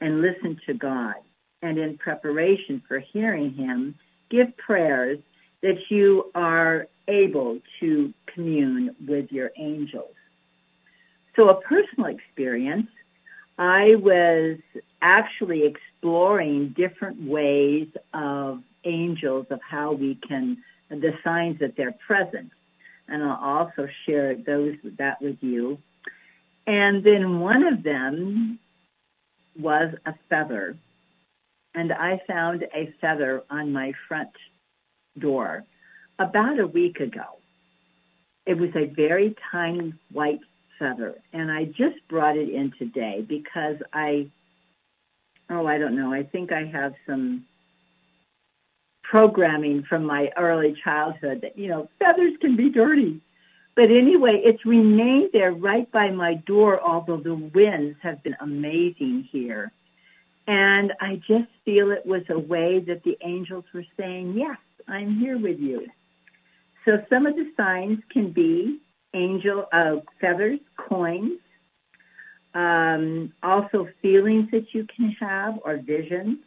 and 0.00 0.22
listen 0.22 0.58
to 0.66 0.74
God 0.74 1.16
and 1.62 1.78
in 1.78 1.96
preparation 1.96 2.82
for 2.86 2.98
hearing 2.98 3.54
him, 3.54 3.94
give 4.30 4.56
prayers 4.56 5.18
that 5.62 5.78
you 5.88 6.30
are 6.34 6.88
able 7.08 7.60
to 7.80 8.12
commune 8.26 8.94
with 9.06 9.30
your 9.30 9.50
angels. 9.56 10.14
So 11.36 11.48
a 11.48 11.60
personal 11.60 12.06
experience, 12.06 12.88
I 13.58 13.94
was 13.94 14.58
actually 15.00 15.64
exploring 15.64 16.70
different 16.70 17.22
ways 17.22 17.88
of 18.12 18.62
angels, 18.84 19.46
of 19.50 19.60
how 19.62 19.92
we 19.92 20.16
can, 20.16 20.58
the 20.90 21.14
signs 21.22 21.60
that 21.60 21.76
they're 21.76 21.94
present. 22.06 22.50
And 23.08 23.22
I'll 23.22 23.66
also 23.66 23.88
share 24.04 24.34
those 24.34 24.76
that 24.98 25.22
with 25.22 25.38
you. 25.40 25.78
And 26.66 27.04
then 27.04 27.40
one 27.40 27.64
of 27.64 27.82
them 27.82 28.58
was 29.58 29.94
a 30.06 30.14
feather 30.28 30.76
and 31.74 31.92
I 31.92 32.20
found 32.26 32.64
a 32.74 32.92
feather 33.00 33.42
on 33.50 33.72
my 33.72 33.92
front 34.08 34.30
door 35.18 35.64
about 36.18 36.58
a 36.58 36.66
week 36.66 37.00
ago. 37.00 37.38
It 38.46 38.58
was 38.58 38.70
a 38.74 38.86
very 38.86 39.34
tiny 39.50 39.94
white 40.12 40.40
feather, 40.78 41.14
and 41.32 41.50
I 41.50 41.66
just 41.66 41.96
brought 42.08 42.36
it 42.36 42.48
in 42.48 42.72
today 42.78 43.24
because 43.26 43.76
I, 43.92 44.28
oh, 45.48 45.66
I 45.66 45.78
don't 45.78 45.96
know, 45.96 46.12
I 46.12 46.24
think 46.24 46.52
I 46.52 46.64
have 46.66 46.94
some 47.06 47.44
programming 49.02 49.84
from 49.88 50.04
my 50.04 50.30
early 50.36 50.74
childhood 50.82 51.42
that, 51.42 51.58
you 51.58 51.68
know, 51.68 51.88
feathers 51.98 52.32
can 52.40 52.56
be 52.56 52.70
dirty. 52.70 53.20
But 53.74 53.84
anyway, 53.84 54.40
it's 54.44 54.64
remained 54.66 55.30
there 55.32 55.52
right 55.52 55.90
by 55.92 56.10
my 56.10 56.34
door, 56.34 56.80
although 56.80 57.18
the 57.18 57.34
winds 57.34 57.96
have 58.02 58.22
been 58.22 58.36
amazing 58.40 59.28
here. 59.30 59.72
And 60.46 60.92
I 61.00 61.16
just 61.16 61.48
feel 61.64 61.92
it 61.92 62.04
was 62.04 62.22
a 62.28 62.38
way 62.38 62.80
that 62.80 63.02
the 63.04 63.16
angels 63.22 63.64
were 63.72 63.84
saying, 63.96 64.34
yes, 64.36 64.56
I'm 64.88 65.18
here 65.18 65.38
with 65.38 65.60
you. 65.60 65.86
So 66.84 66.98
some 67.08 67.26
of 67.26 67.36
the 67.36 67.52
signs 67.56 67.98
can 68.10 68.32
be 68.32 68.80
angel 69.14 69.66
uh, 69.72 69.96
feathers, 70.20 70.58
coins, 70.76 71.38
um, 72.54 73.32
also 73.42 73.88
feelings 74.00 74.50
that 74.50 74.74
you 74.74 74.86
can 74.94 75.14
have 75.20 75.58
or 75.64 75.76
visions. 75.76 76.38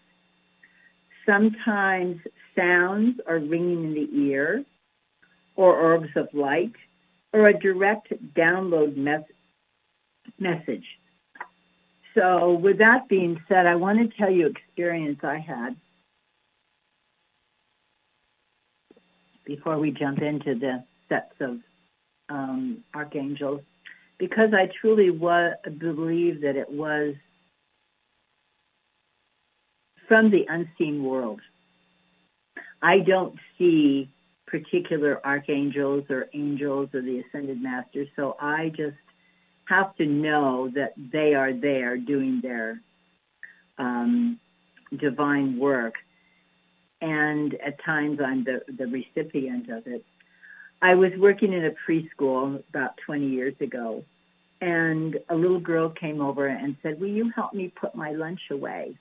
Sometimes 1.26 2.20
sounds 2.56 3.20
are 3.28 3.40
ringing 3.40 3.86
in 3.86 3.94
the 3.94 4.30
ear 4.30 4.64
or 5.56 5.80
orbs 5.80 6.10
of 6.16 6.28
light 6.34 6.74
or 7.34 7.48
a 7.48 7.60
direct 7.60 8.14
download 8.36 8.96
mes- 8.96 9.24
message. 10.38 10.86
So 12.16 12.54
with 12.54 12.78
that 12.78 13.10
being 13.10 13.42
said, 13.48 13.66
I 13.66 13.76
want 13.76 14.00
to 14.00 14.18
tell 14.18 14.32
you 14.32 14.48
experience 14.48 15.20
I 15.22 15.38
had 15.38 15.76
before 19.46 19.78
we 19.78 19.92
jump 19.92 20.22
into 20.22 20.56
the 20.56 20.84
sets 21.10 21.36
of 21.42 21.60
um, 22.30 22.84
archangels, 22.94 23.62
because 24.18 24.54
I 24.54 24.72
truly 24.82 25.12
believe 25.12 26.42
that 26.42 26.56
it 26.56 26.72
was 26.72 27.16
from 30.08 30.32
the 30.32 30.46
unseen 30.50 31.04
world. 31.04 31.42
I 32.82 33.00
don't 33.00 33.36
see 33.58 34.10
particular 34.48 35.20
archangels 35.26 36.06
or 36.10 36.28
angels 36.34 36.90
or 36.94 37.02
the 37.02 37.20
ascended 37.28 37.62
masters, 37.62 38.08
so 38.16 38.38
I 38.40 38.70
just 38.70 38.96
have 39.68 39.96
to 39.98 40.06
know 40.06 40.70
that 40.76 40.94
they 40.98 41.34
are 41.34 41.54
there 41.54 41.98
doing 41.98 42.40
their 42.42 42.82
um, 43.78 44.40
divine 45.00 45.60
work. 45.60 45.96
And 47.02 47.54
at 47.56 47.84
times 47.84 48.20
I'm 48.26 48.44
the, 48.44 48.62
the 48.78 48.88
recipient 48.88 49.70
of 49.70 49.88
it. 49.88 50.06
I 50.82 50.96
was 50.96 51.12
working 51.18 51.54
in 51.54 51.66
a 51.66 51.72
preschool 51.90 52.64
about 52.70 52.92
20 53.06 53.28
years 53.28 53.56
ago, 53.60 54.04
and 54.62 55.18
a 55.30 55.36
little 55.36 55.60
girl 55.60 55.90
came 55.90 56.22
over 56.22 56.48
and 56.48 56.76
said, 56.84 57.00
will 57.00 57.08
you 57.08 57.32
help 57.36 57.54
me 57.54 57.74
put 57.80 57.96
my 57.96 58.12
lunch 58.12 58.42
away? 58.52 58.98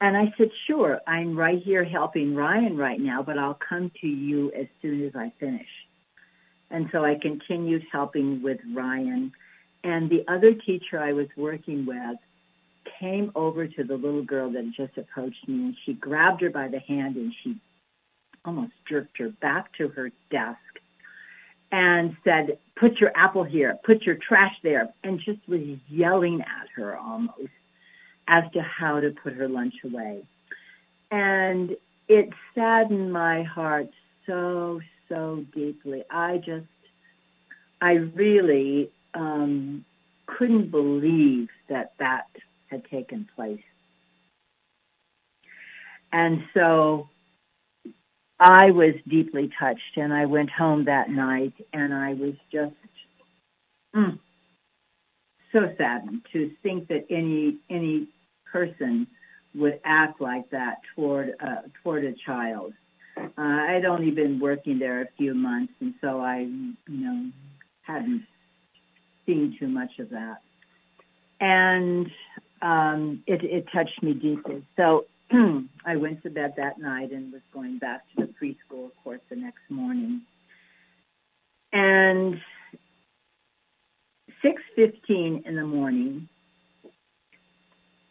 And 0.00 0.16
I 0.16 0.32
said, 0.38 0.48
sure, 0.66 1.00
I'm 1.06 1.36
right 1.36 1.60
here 1.62 1.84
helping 1.84 2.34
Ryan 2.34 2.76
right 2.76 3.00
now, 3.00 3.22
but 3.22 3.38
I'll 3.38 3.58
come 3.68 3.90
to 4.00 4.06
you 4.06 4.52
as 4.52 4.66
soon 4.80 5.04
as 5.04 5.12
I 5.16 5.32
finish. 5.40 5.66
And 6.70 6.88
so 6.92 7.04
I 7.04 7.16
continued 7.20 7.82
helping 7.90 8.42
with 8.42 8.58
Ryan. 8.74 9.32
And 9.84 10.10
the 10.10 10.24
other 10.28 10.54
teacher 10.54 10.98
I 10.98 11.12
was 11.12 11.28
working 11.36 11.86
with 11.86 12.18
came 12.98 13.30
over 13.34 13.66
to 13.66 13.84
the 13.84 13.96
little 13.96 14.24
girl 14.24 14.50
that 14.52 14.72
just 14.76 14.96
approached 14.96 15.46
me 15.46 15.66
and 15.66 15.76
she 15.84 15.92
grabbed 15.94 16.40
her 16.42 16.50
by 16.50 16.68
the 16.68 16.80
hand 16.80 17.16
and 17.16 17.32
she 17.42 17.56
almost 18.44 18.72
jerked 18.88 19.18
her 19.18 19.28
back 19.28 19.72
to 19.76 19.88
her 19.88 20.10
desk 20.30 20.58
and 21.70 22.16
said, 22.24 22.58
put 22.76 22.98
your 22.98 23.12
apple 23.14 23.44
here, 23.44 23.78
put 23.84 24.02
your 24.02 24.16
trash 24.16 24.54
there, 24.62 24.88
and 25.04 25.20
just 25.20 25.46
was 25.46 25.60
yelling 25.88 26.40
at 26.40 26.68
her 26.74 26.96
almost 26.96 27.50
as 28.26 28.44
to 28.52 28.62
how 28.62 29.00
to 29.00 29.10
put 29.10 29.34
her 29.34 29.48
lunch 29.48 29.74
away. 29.84 30.22
And 31.10 31.76
it 32.08 32.30
saddened 32.54 33.12
my 33.12 33.42
heart 33.42 33.90
so, 34.26 34.80
so 35.08 35.44
deeply. 35.54 36.04
I 36.10 36.38
just, 36.38 36.66
I 37.80 37.92
really 37.92 38.90
um, 39.14 39.84
couldn't 40.26 40.70
believe 40.70 41.48
that 41.68 41.92
that 41.98 42.26
had 42.70 42.84
taken 42.90 43.28
place. 43.34 43.60
And 46.12 46.42
so 46.54 47.08
I 48.40 48.70
was 48.70 48.94
deeply 49.08 49.50
touched 49.58 49.96
and 49.96 50.12
I 50.12 50.26
went 50.26 50.50
home 50.50 50.84
that 50.84 51.10
night 51.10 51.54
and 51.72 51.92
I 51.92 52.14
was 52.14 52.34
just 52.52 52.74
mm, 53.94 54.18
so 55.52 55.74
saddened 55.76 56.22
to 56.32 56.50
think 56.62 56.88
that 56.88 57.06
any 57.10 57.58
any 57.68 58.08
person 58.50 59.06
would 59.54 59.80
act 59.84 60.20
like 60.20 60.50
that 60.50 60.78
toward 60.94 61.34
uh, 61.40 61.62
toward 61.82 62.04
a 62.04 62.12
child. 62.24 62.72
Uh, 63.16 63.30
I'd 63.36 63.84
only 63.84 64.12
been 64.12 64.38
working 64.38 64.78
there 64.78 65.02
a 65.02 65.08
few 65.16 65.34
months, 65.34 65.72
and 65.80 65.94
so 66.00 66.20
I, 66.20 66.40
you 66.40 66.76
know, 66.86 67.30
hadn't 67.82 68.24
seen 69.28 69.56
too 69.60 69.68
much 69.68 69.98
of 69.98 70.10
that, 70.10 70.38
and 71.40 72.06
um, 72.62 73.22
it, 73.26 73.44
it 73.44 73.66
touched 73.72 74.02
me 74.02 74.14
deeply. 74.14 74.64
So 74.76 75.04
I 75.84 75.96
went 75.96 76.22
to 76.22 76.30
bed 76.30 76.54
that 76.56 76.80
night 76.80 77.12
and 77.12 77.32
was 77.32 77.42
going 77.52 77.78
back 77.78 78.02
to 78.16 78.26
the 78.26 78.32
preschool, 78.32 78.90
course, 79.04 79.20
the 79.28 79.36
next 79.36 79.60
morning, 79.68 80.22
and 81.72 82.40
6:15 84.42 85.46
in 85.46 85.56
the 85.56 85.64
morning 85.64 86.28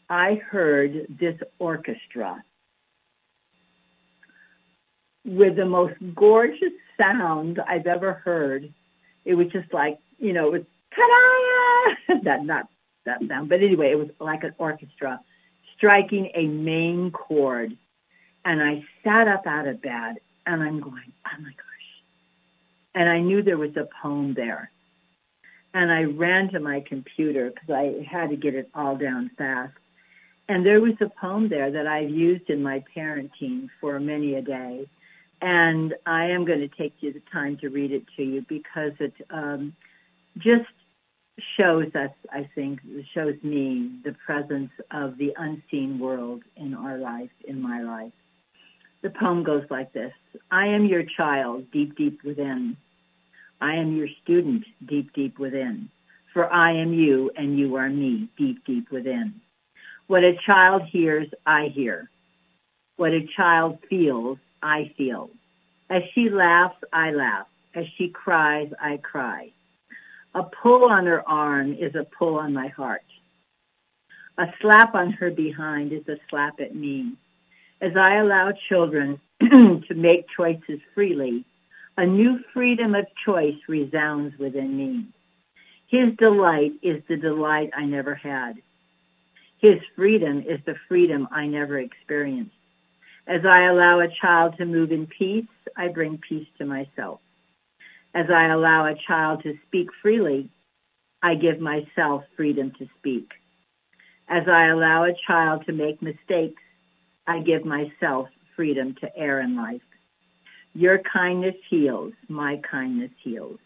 I 0.10 0.36
heard 0.36 1.08
this 1.20 1.36
orchestra 1.60 2.44
with 5.26 5.58
the 5.58 5.66
most 5.66 5.96
gorgeous 6.16 6.72
sound 6.98 7.60
I've 7.68 7.88
ever 7.88 8.14
heard. 8.14 8.74
It 9.26 9.36
was 9.36 9.48
just 9.48 9.74
like, 9.74 10.00
you 10.18 10.32
know, 10.32 10.48
it 10.48 10.52
was 10.52 10.62
ta-da! 10.96 12.16
that 12.24 12.46
not 12.46 12.68
that 13.06 13.20
sound, 13.28 13.50
but 13.50 13.62
anyway, 13.62 13.92
it 13.92 13.98
was 13.98 14.10
like 14.20 14.44
an 14.44 14.54
orchestra 14.58 15.20
striking 15.78 16.32
a 16.36 16.48
main 16.48 17.12
chord. 17.12 17.78
And 18.44 18.62
I 18.62 18.84
sat 19.04 19.28
up 19.28 19.46
out 19.46 19.68
of 19.68 19.82
bed 19.82 20.18
and 20.46 20.64
I'm 20.64 20.80
going, 20.80 21.12
oh 21.26 21.42
my 21.42 21.50
gosh. 21.50 21.64
And 22.96 23.10
I 23.10 23.20
knew 23.20 23.42
there 23.42 23.58
was 23.58 23.76
a 23.76 23.88
poem 24.02 24.34
there. 24.34 24.72
And 25.74 25.92
I 25.92 26.04
ran 26.04 26.50
to 26.54 26.60
my 26.60 26.82
computer 26.88 27.52
because 27.52 27.70
I 27.70 28.08
had 28.10 28.30
to 28.32 28.36
get 28.36 28.56
it 28.56 28.70
all 28.74 28.96
down 28.96 29.30
fast. 29.38 29.74
And 30.50 30.66
there 30.66 30.80
was 30.80 30.94
a 31.02 31.10
poem 31.10 31.50
there 31.50 31.70
that 31.72 31.88
I've 31.88 32.10
used 32.10 32.50
in 32.50 32.64
my 32.64 32.84
parenting 32.96 33.68
for 33.82 34.00
many 34.00 34.36
a 34.36 34.42
day. 34.42 34.88
And 35.42 35.94
I 36.06 36.28
am 36.28 36.46
going 36.46 36.62
to 36.62 36.70
take 36.70 36.94
you 37.02 37.14
the 37.14 37.22
time 37.32 37.58
to 37.58 37.70
read 37.70 37.92
it 37.92 38.04
to 38.16 38.24
you 38.24 38.46
because 38.48 38.94
it 39.00 39.14
um, 39.30 39.76
just 40.38 40.70
shows 41.56 41.94
us, 41.96 42.12
I 42.32 42.50
think, 42.56 42.80
shows 43.14 43.36
me 43.44 43.92
the 44.04 44.14
presence 44.26 44.72
of 44.92 45.18
the 45.18 45.34
unseen 45.38 46.00
world 46.00 46.44
in 46.56 46.74
our 46.74 46.98
life, 46.98 47.30
in 47.48 47.62
my 47.62 47.82
life. 47.82 48.14
The 49.04 49.12
poem 49.12 49.44
goes 49.44 49.66
like 49.70 49.94
this. 49.94 50.14
I 50.50 50.68
am 50.68 50.86
your 50.86 51.04
child, 51.04 51.72
deep, 51.72 51.96
deep 51.96 52.24
within. 52.24 52.78
I 53.62 53.76
am 53.76 53.96
your 53.96 54.08
student, 54.24 54.66
deep, 54.86 55.14
deep 55.14 55.38
within. 55.38 55.90
For 56.34 56.52
I 56.52 56.74
am 56.74 56.94
you 56.94 57.32
and 57.36 57.58
you 57.58 57.76
are 57.76 57.90
me, 57.90 58.30
deep, 58.38 58.66
deep 58.66 58.92
within. 58.92 59.42
What 60.08 60.24
a 60.24 60.38
child 60.46 60.84
hears, 60.84 61.28
I 61.46 61.66
hear. 61.68 62.10
What 62.96 63.12
a 63.12 63.28
child 63.36 63.80
feels, 63.90 64.40
I 64.62 64.92
feel. 64.98 65.30
As 65.90 66.04
she 66.14 66.30
laughs, 66.30 66.78
I 66.92 67.12
laugh. 67.12 67.48
As 67.76 67.86
she 67.98 68.10
cries, 68.10 68.72
I 68.80 68.98
cry. 68.98 69.52
A 70.38 70.44
pull 70.44 70.86
on 70.86 71.08
her 71.08 71.28
arm 71.28 71.74
is 71.74 71.96
a 71.96 72.04
pull 72.04 72.36
on 72.36 72.54
my 72.54 72.68
heart. 72.68 73.02
A 74.38 74.46
slap 74.62 74.94
on 74.94 75.12
her 75.14 75.32
behind 75.32 75.92
is 75.92 76.08
a 76.08 76.18
slap 76.30 76.60
at 76.60 76.76
me. 76.76 77.14
As 77.82 77.94
I 77.98 78.18
allow 78.18 78.52
children 78.70 79.20
to 79.42 79.96
make 79.96 80.28
choices 80.38 80.80
freely, 80.94 81.44
a 81.98 82.06
new 82.06 82.38
freedom 82.54 82.94
of 82.94 83.08
choice 83.26 83.56
resounds 83.68 84.38
within 84.38 84.78
me. 84.78 85.08
His 85.88 86.16
delight 86.20 86.74
is 86.84 87.02
the 87.10 87.18
delight 87.18 87.72
I 87.76 87.86
never 87.86 88.14
had. 88.14 88.58
His 89.58 89.80
freedom 89.96 90.44
is 90.48 90.60
the 90.68 90.76
freedom 90.88 91.28
I 91.32 91.48
never 91.48 91.80
experienced. 91.80 92.54
As 93.26 93.42
I 93.44 93.64
allow 93.64 94.02
a 94.02 94.14
child 94.22 94.54
to 94.60 94.66
move 94.66 94.92
in 94.92 95.08
peace, 95.08 95.50
I 95.76 95.88
bring 95.88 96.20
peace 96.20 96.48
to 96.60 96.66
myself. 96.66 97.22
As 98.14 98.28
I 98.30 98.48
allow 98.48 98.86
a 98.86 98.96
child 99.08 99.44
to 99.44 99.58
speak 99.68 99.90
freely, 100.02 100.50
I 101.22 101.36
give 101.36 101.60
myself 101.60 102.24
freedom 102.36 102.72
to 102.80 102.88
speak. 102.98 103.30
As 104.30 104.48
I 104.48 104.68
allow 104.68 105.04
a 105.04 105.14
child 105.26 105.66
to 105.66 105.74
make 105.74 106.02
mistakes, 106.02 106.62
I 107.26 107.40
give 107.40 107.66
myself 107.66 108.30
freedom 108.56 108.96
to 109.02 109.18
err 109.18 109.40
in 109.42 109.56
life. 109.56 109.82
Your 110.74 111.00
kindness 111.00 111.56
heals, 111.70 112.14
my 112.28 112.58
kindness 112.70 113.12
heals. 113.24 113.60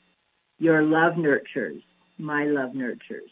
Your 0.60 0.84
love 0.84 1.18
nurtures, 1.18 1.82
my 2.18 2.46
love 2.46 2.76
nurtures. 2.76 3.30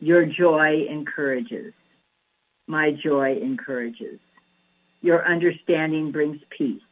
Your 0.00 0.26
joy 0.26 0.86
encourages. 0.90 1.74
My 2.66 2.90
joy 2.90 3.36
encourages. 3.40 4.18
Your 5.00 5.24
understanding 5.26 6.10
brings 6.10 6.40
peace. 6.56 6.82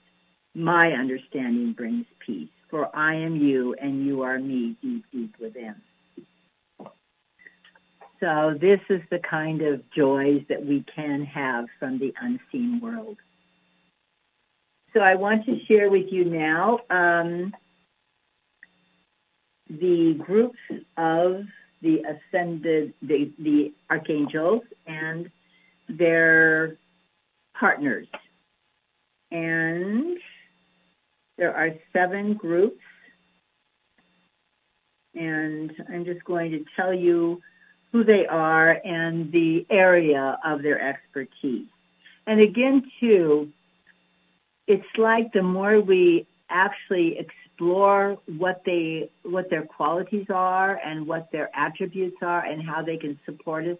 My 0.54 0.92
understanding 0.92 1.72
brings 1.72 2.06
peace. 2.24 2.48
For 2.70 2.94
I 2.94 3.14
am 3.14 3.36
you 3.36 3.74
and 3.74 4.06
you 4.06 4.22
are 4.22 4.38
me 4.38 4.76
deep, 4.80 5.04
deep 5.12 5.34
within. 5.40 5.76
So 8.20 8.56
this 8.60 8.80
is 8.90 9.00
the 9.10 9.18
kind 9.18 9.62
of 9.62 9.82
joys 9.96 10.42
that 10.48 10.64
we 10.64 10.84
can 10.94 11.24
have 11.24 11.66
from 11.78 11.98
the 11.98 12.12
unseen 12.20 12.80
world. 12.82 13.16
So 14.92 15.00
I 15.00 15.14
want 15.14 15.46
to 15.46 15.58
share 15.66 15.90
with 15.90 16.06
you 16.10 16.24
now 16.24 16.80
um, 16.90 17.54
the 19.68 20.14
groups 20.18 20.58
of 20.96 21.44
the 21.80 22.02
ascended, 22.02 22.92
the, 23.00 23.32
the 23.38 23.72
archangels 23.88 24.62
and 24.86 25.30
their 25.88 26.76
partners. 27.58 28.06
And 29.30 30.18
there 31.40 31.56
are 31.56 31.70
seven 31.92 32.34
groups. 32.34 32.84
And 35.14 35.72
I'm 35.88 36.04
just 36.04 36.22
going 36.24 36.52
to 36.52 36.64
tell 36.76 36.94
you 36.94 37.40
who 37.90 38.04
they 38.04 38.26
are 38.26 38.70
and 38.84 39.32
the 39.32 39.66
area 39.70 40.38
of 40.44 40.62
their 40.62 40.80
expertise. 40.80 41.66
And 42.26 42.40
again, 42.40 42.82
too, 43.00 43.48
it's 44.68 44.86
like 44.96 45.32
the 45.32 45.42
more 45.42 45.80
we 45.80 46.28
actually 46.50 47.18
explore 47.18 48.18
what 48.38 48.62
they 48.64 49.10
what 49.22 49.48
their 49.50 49.62
qualities 49.62 50.26
are 50.28 50.76
and 50.84 51.06
what 51.06 51.32
their 51.32 51.48
attributes 51.54 52.18
are 52.22 52.44
and 52.44 52.62
how 52.62 52.82
they 52.82 52.98
can 52.98 53.18
support 53.24 53.66
us, 53.66 53.78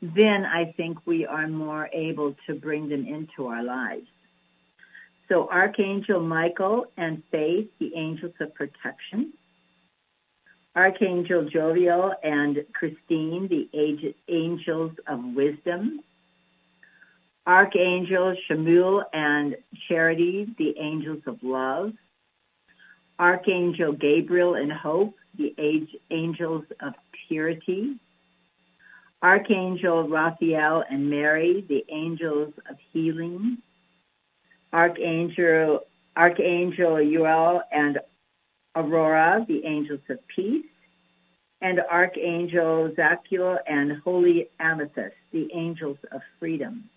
then 0.00 0.44
I 0.44 0.72
think 0.76 0.98
we 1.06 1.26
are 1.26 1.46
more 1.48 1.88
able 1.92 2.34
to 2.46 2.54
bring 2.54 2.88
them 2.88 3.06
into 3.06 3.46
our 3.46 3.62
lives. 3.62 4.06
So 5.28 5.48
Archangel 5.48 6.20
Michael 6.20 6.86
and 6.96 7.22
Faith, 7.30 7.70
the 7.78 7.94
angels 7.96 8.34
of 8.40 8.54
protection. 8.54 9.32
Archangel 10.76 11.44
Jophiel 11.44 12.14
and 12.22 12.64
Christine, 12.72 13.48
the 13.48 13.68
angels 14.28 14.92
of 15.06 15.24
wisdom. 15.34 16.00
Archangel 17.46 18.34
Chamuel 18.48 19.04
and 19.12 19.56
Charity, 19.88 20.52
the 20.58 20.74
angels 20.78 21.22
of 21.26 21.38
love. 21.42 21.92
Archangel 23.18 23.92
Gabriel 23.92 24.54
and 24.54 24.72
Hope, 24.72 25.14
the 25.38 25.54
angels 26.10 26.64
of 26.80 26.94
purity. 27.28 27.96
Archangel 29.22 30.08
Raphael 30.08 30.84
and 30.90 31.08
Mary, 31.08 31.64
the 31.68 31.84
angels 31.88 32.52
of 32.68 32.76
healing. 32.92 33.58
Archangel 34.74 35.86
Archangel 36.16 37.00
Uriel 37.00 37.62
and 37.72 37.98
Aurora, 38.74 39.44
the 39.48 39.64
angels 39.64 40.00
of 40.08 40.18
peace, 40.34 40.66
and 41.60 41.80
Archangel 41.80 42.90
Zadkiel 42.98 43.58
and 43.68 44.00
Holy 44.02 44.48
Amethyst, 44.58 45.14
the 45.32 45.48
angels 45.54 45.98
of 46.10 46.20
freedom. 46.40 46.90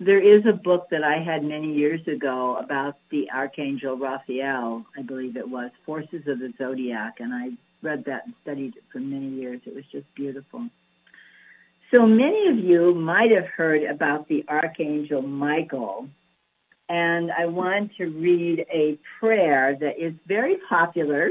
There 0.00 0.20
is 0.20 0.44
a 0.46 0.52
book 0.52 0.88
that 0.90 1.04
I 1.04 1.22
had 1.22 1.44
many 1.44 1.72
years 1.72 2.06
ago 2.08 2.56
about 2.56 2.96
the 3.10 3.30
Archangel 3.30 3.96
Raphael, 3.96 4.84
I 4.98 5.02
believe 5.02 5.36
it 5.36 5.48
was, 5.48 5.70
Forces 5.86 6.26
of 6.26 6.40
the 6.40 6.52
Zodiac, 6.58 7.20
and 7.20 7.32
I 7.32 7.50
read 7.82 8.04
that 8.06 8.26
and 8.26 8.34
studied 8.42 8.76
it 8.76 8.82
for 8.92 8.98
many 8.98 9.28
years. 9.28 9.60
It 9.64 9.74
was 9.74 9.84
just 9.92 10.12
beautiful. 10.16 10.68
So 11.92 12.04
many 12.04 12.48
of 12.48 12.58
you 12.58 12.94
might 12.94 13.30
have 13.30 13.46
heard 13.46 13.84
about 13.84 14.26
the 14.26 14.44
Archangel 14.48 15.22
Michael, 15.22 16.08
and 16.88 17.30
I 17.32 17.46
want 17.46 17.94
to 17.96 18.06
read 18.06 18.66
a 18.72 18.98
prayer 19.18 19.76
that 19.80 19.98
is 19.98 20.12
very 20.26 20.56
popular, 20.68 21.30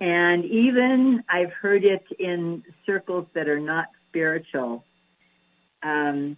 and 0.00 0.44
even 0.44 1.24
I've 1.28 1.52
heard 1.52 1.84
it 1.84 2.04
in 2.18 2.62
circles 2.86 3.26
that 3.34 3.48
are 3.48 3.58
not 3.60 3.86
spiritual. 4.08 4.84
Um, 5.82 6.36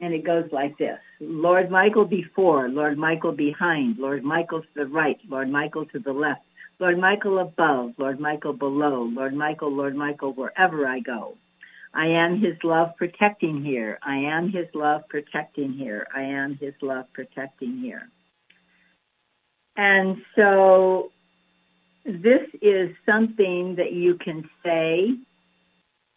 and 0.00 0.14
it 0.14 0.24
goes 0.24 0.48
like 0.52 0.78
this. 0.78 0.98
Lord 1.20 1.70
Michael 1.70 2.04
before, 2.04 2.68
Lord 2.68 2.98
Michael 2.98 3.32
behind, 3.32 3.98
Lord 3.98 4.22
Michael 4.22 4.62
to 4.62 4.68
the 4.74 4.86
right, 4.86 5.18
Lord 5.28 5.50
Michael 5.50 5.86
to 5.86 5.98
the 5.98 6.12
left, 6.12 6.42
Lord 6.78 6.98
Michael 6.98 7.38
above, 7.40 7.94
Lord 7.98 8.20
Michael 8.20 8.52
below, 8.52 9.02
Lord 9.12 9.34
Michael, 9.34 9.74
Lord 9.74 9.96
Michael, 9.96 10.32
wherever 10.32 10.86
I 10.86 11.00
go. 11.00 11.36
I 11.94 12.06
am 12.06 12.40
his 12.40 12.56
love 12.62 12.96
protecting 12.96 13.64
here. 13.64 13.98
I 14.02 14.16
am 14.16 14.50
his 14.50 14.66
love 14.74 15.02
protecting 15.08 15.72
here. 15.72 16.06
I 16.14 16.22
am 16.22 16.56
his 16.56 16.74
love 16.82 17.06
protecting 17.12 17.78
here. 17.78 18.08
And 19.76 20.18
so 20.36 21.12
this 22.04 22.48
is 22.60 22.90
something 23.06 23.76
that 23.76 23.92
you 23.92 24.16
can 24.16 24.48
say 24.64 25.14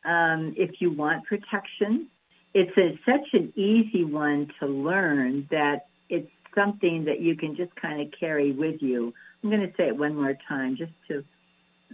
um, 0.03 0.53
if 0.57 0.81
you 0.81 0.91
want 0.91 1.25
protection 1.25 2.10
it's 2.53 2.77
a, 2.77 2.99
such 3.05 3.27
an 3.34 3.53
easy 3.55 4.03
one 4.03 4.51
to 4.60 4.67
learn 4.67 5.47
that 5.51 5.88
it's 6.10 6.29
something 6.53 7.05
that 7.05 7.21
you 7.21 7.36
can 7.36 7.55
just 7.55 7.73
kind 7.75 8.01
of 8.01 8.07
carry 8.19 8.51
with 8.51 8.81
you. 8.81 9.13
I'm 9.43 9.49
going 9.49 9.62
to 9.62 9.73
say 9.77 9.88
it 9.88 9.97
one 9.97 10.15
more 10.15 10.38
time 10.47 10.75
just 10.75 10.91
to 11.07 11.23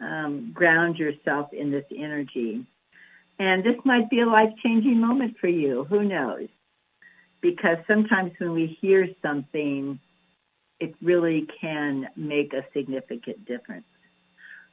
um, 0.02 0.52
ground 0.54 0.98
yourself 0.98 1.54
in 1.54 1.72
this 1.72 1.86
energy. 1.96 2.66
And 3.40 3.64
this 3.64 3.76
might 3.86 4.10
be 4.10 4.22
a 4.22 4.26
life-changing 4.26 5.00
moment 5.00 5.38
for 5.40 5.48
you. 5.48 5.86
Who 5.86 6.04
knows? 6.04 6.48
Because 7.42 7.78
sometimes 7.88 8.32
when 8.40 8.54
we 8.54 8.78
hear 8.82 9.08
something, 9.22 10.00
it 10.80 10.96
really 11.02 11.48
can 11.62 12.08
make 12.16 12.54
a 12.54 12.66
significant 12.74 13.46
difference. 13.46 13.86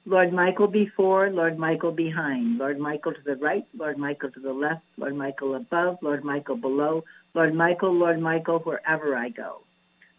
Lord 0.06 0.32
Michael 0.32 0.66
before, 0.66 1.30
Lord 1.30 1.58
Michael 1.58 1.92
behind, 1.92 2.58
Lord 2.58 2.78
Michael 2.78 3.12
to 3.12 3.22
the 3.24 3.36
right, 3.36 3.66
Lord 3.74 3.96
Michael 3.96 4.30
to 4.32 4.40
the 4.40 4.52
left, 4.52 4.82
Lord 4.98 5.16
Michael 5.16 5.54
above, 5.54 5.98
Lord 6.02 6.24
Michael 6.24 6.56
below, 6.56 7.04
Lord 7.32 7.54
Michael, 7.54 7.92
Lord 7.92 8.20
Michael, 8.20 8.58
wherever 8.60 9.16
I 9.16 9.30
go. 9.30 9.60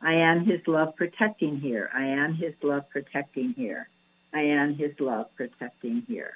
I 0.01 0.13
am 0.13 0.43
his 0.45 0.59
love 0.65 0.95
protecting 0.95 1.59
here. 1.59 1.89
I 1.93 2.03
am 2.03 2.33
his 2.33 2.53
love 2.63 2.89
protecting 2.89 3.53
here. 3.55 3.87
I 4.33 4.41
am 4.41 4.75
his 4.75 4.91
love 4.99 5.27
protecting 5.35 6.03
here. 6.07 6.33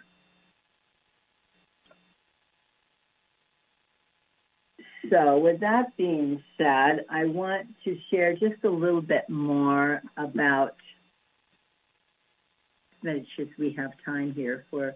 So 5.09 5.39
with 5.39 5.59
that 5.61 5.95
being 5.97 6.43
said, 6.57 7.05
I 7.09 7.25
want 7.25 7.67
to 7.85 7.97
share 8.11 8.33
just 8.33 8.63
a 8.63 8.69
little 8.69 9.01
bit 9.01 9.29
more 9.29 10.01
about 10.17 10.75
just 13.03 13.51
we 13.57 13.73
have 13.77 13.91
time 14.05 14.33
here 14.33 14.65
for 14.69 14.93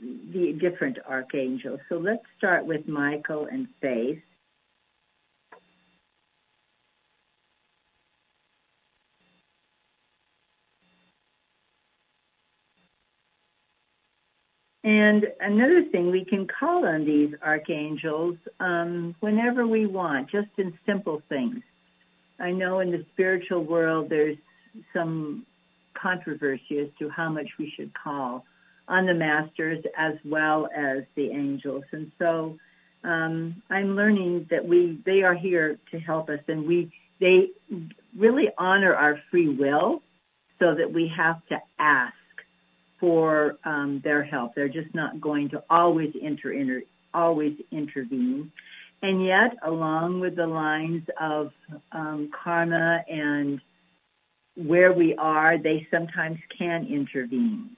the 0.00 0.56
different 0.60 0.98
archangels. 1.08 1.80
So 1.88 1.96
let's 1.96 2.22
start 2.38 2.64
with 2.64 2.86
Michael 2.86 3.46
and 3.50 3.66
Faith. 3.80 4.22
And 14.84 15.26
another 15.40 15.82
thing, 15.90 16.10
we 16.10 16.26
can 16.26 16.46
call 16.46 16.84
on 16.86 17.06
these 17.06 17.34
archangels 17.42 18.36
um, 18.60 19.14
whenever 19.20 19.66
we 19.66 19.86
want, 19.86 20.30
just 20.30 20.50
in 20.58 20.78
simple 20.84 21.22
things. 21.30 21.62
I 22.38 22.50
know 22.50 22.80
in 22.80 22.90
the 22.90 23.04
spiritual 23.14 23.64
world 23.64 24.10
there's 24.10 24.36
some 24.92 25.46
controversy 25.94 26.80
as 26.80 26.88
to 26.98 27.08
how 27.08 27.30
much 27.30 27.48
we 27.58 27.72
should 27.74 27.92
call 27.94 28.44
on 28.86 29.06
the 29.06 29.14
masters 29.14 29.82
as 29.96 30.14
well 30.24 30.68
as 30.76 31.04
the 31.14 31.30
angels. 31.30 31.84
And 31.92 32.12
so 32.18 32.58
um, 33.04 33.62
I'm 33.70 33.96
learning 33.96 34.48
that 34.50 34.66
we 34.66 35.00
they 35.06 35.22
are 35.22 35.34
here 35.34 35.78
to 35.92 35.98
help 35.98 36.28
us, 36.28 36.40
and 36.48 36.66
we 36.66 36.92
they 37.20 37.48
really 38.18 38.48
honor 38.58 38.94
our 38.94 39.18
free 39.30 39.48
will, 39.48 40.02
so 40.58 40.74
that 40.74 40.92
we 40.92 41.10
have 41.16 41.46
to 41.46 41.56
ask 41.78 42.14
for 43.04 43.58
um, 43.64 44.00
their 44.02 44.24
help. 44.24 44.54
They're 44.54 44.66
just 44.66 44.94
not 44.94 45.20
going 45.20 45.50
to 45.50 45.62
always 45.68 46.14
enter, 46.22 46.54
inter, 46.54 46.80
always 47.12 47.52
intervene. 47.70 48.50
And 49.02 49.22
yet, 49.22 49.58
along 49.62 50.20
with 50.20 50.36
the 50.36 50.46
lines 50.46 51.02
of 51.20 51.50
um, 51.92 52.30
karma 52.42 53.04
and 53.06 53.60
where 54.56 54.94
we 54.94 55.14
are, 55.16 55.58
they 55.58 55.86
sometimes 55.90 56.38
can 56.56 56.86
intervene. 56.86 57.76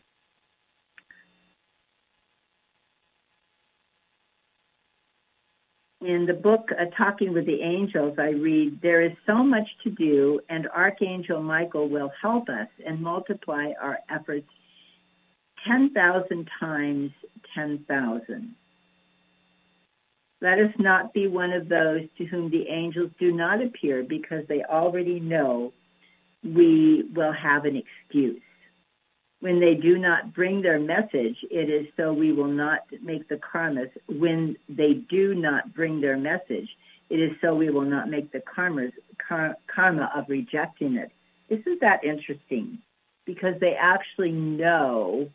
In 6.03 6.25
the 6.27 6.35
book 6.35 6.69
uh, 6.71 6.85
Talking 6.97 7.35
with 7.35 7.47
the 7.47 7.63
Angels, 7.63 8.15
I 8.17 8.29
read, 8.29 8.79
There 8.81 9.03
is 9.03 9.11
so 9.27 9.43
much 9.43 9.67
to 9.83 9.91
do, 9.91 10.39
and 10.49 10.69
Archangel 10.69 11.43
Michael 11.43 11.89
will 11.89 12.13
help 12.23 12.49
us 12.49 12.69
and 12.87 13.01
multiply 13.01 13.73
our 13.83 13.99
efforts 14.09 14.47
10,000 15.67 16.49
times 16.61 17.11
10,000. 17.55 18.55
Let 20.41 20.59
us 20.59 20.73
not 20.79 21.15
be 21.15 21.27
one 21.27 21.53
of 21.53 21.69
those 21.69 22.03
to 22.19 22.25
whom 22.27 22.51
the 22.51 22.69
angels 22.69 23.11
do 23.19 23.33
not 23.33 23.63
appear 23.63 24.03
because 24.03 24.47
they 24.49 24.63
already 24.63 25.19
know 25.19 25.73
we 26.45 27.05
will 27.15 27.33
have 27.33 27.65
an 27.65 27.77
excuse. 27.77 28.43
When 29.41 29.61
they 29.61 29.75
do 29.75 29.99
not 29.99 30.35
bring 30.35 30.63
their 30.63 30.79
message, 30.79 31.37
it 31.51 31.71
is 31.71 31.87
so 31.97 32.13
we 32.13 32.33
will 32.33 32.49
not 32.49 32.81
make 33.03 33.29
the 33.29 33.37
karmas. 33.37 33.91
When 34.09 34.57
they 34.69 34.95
do 34.95 35.35
not 35.35 35.75
bring 35.75 36.01
their 36.01 36.17
message, 36.17 36.69
it 37.09 37.21
is 37.21 37.33
so 37.41 37.55
we 37.55 37.71
will 37.71 37.85
not 37.85 38.11
make 38.11 38.33
the 38.33 38.41
karmas, 38.41 38.93
kar, 39.27 39.57
karma 39.75 40.11
of 40.15 40.29
rejecting 40.29 40.97
it. 40.97 41.11
Isn't 41.49 41.81
that 41.81 42.05
interesting? 42.05 42.79
Because 43.25 43.55
they 43.61 43.75
actually 43.75 44.33
know 44.33 45.31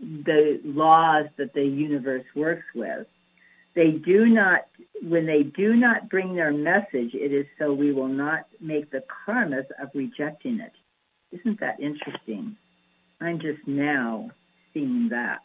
the 0.00 0.60
laws 0.64 1.26
that 1.36 1.52
the 1.54 1.64
universe 1.64 2.24
works 2.34 2.64
with. 2.74 3.06
They 3.74 3.92
do 3.92 4.26
not, 4.26 4.66
when 5.02 5.26
they 5.26 5.42
do 5.42 5.76
not 5.76 6.08
bring 6.08 6.34
their 6.34 6.52
message, 6.52 7.14
it 7.14 7.32
is 7.32 7.46
so 7.58 7.72
we 7.72 7.92
will 7.92 8.08
not 8.08 8.46
make 8.60 8.90
the 8.90 9.04
karmas 9.26 9.66
of 9.80 9.90
rejecting 9.94 10.60
it. 10.60 10.72
Isn't 11.32 11.60
that 11.60 11.78
interesting? 11.78 12.56
I'm 13.20 13.38
just 13.38 13.66
now 13.66 14.30
seeing 14.74 15.08
that. 15.10 15.40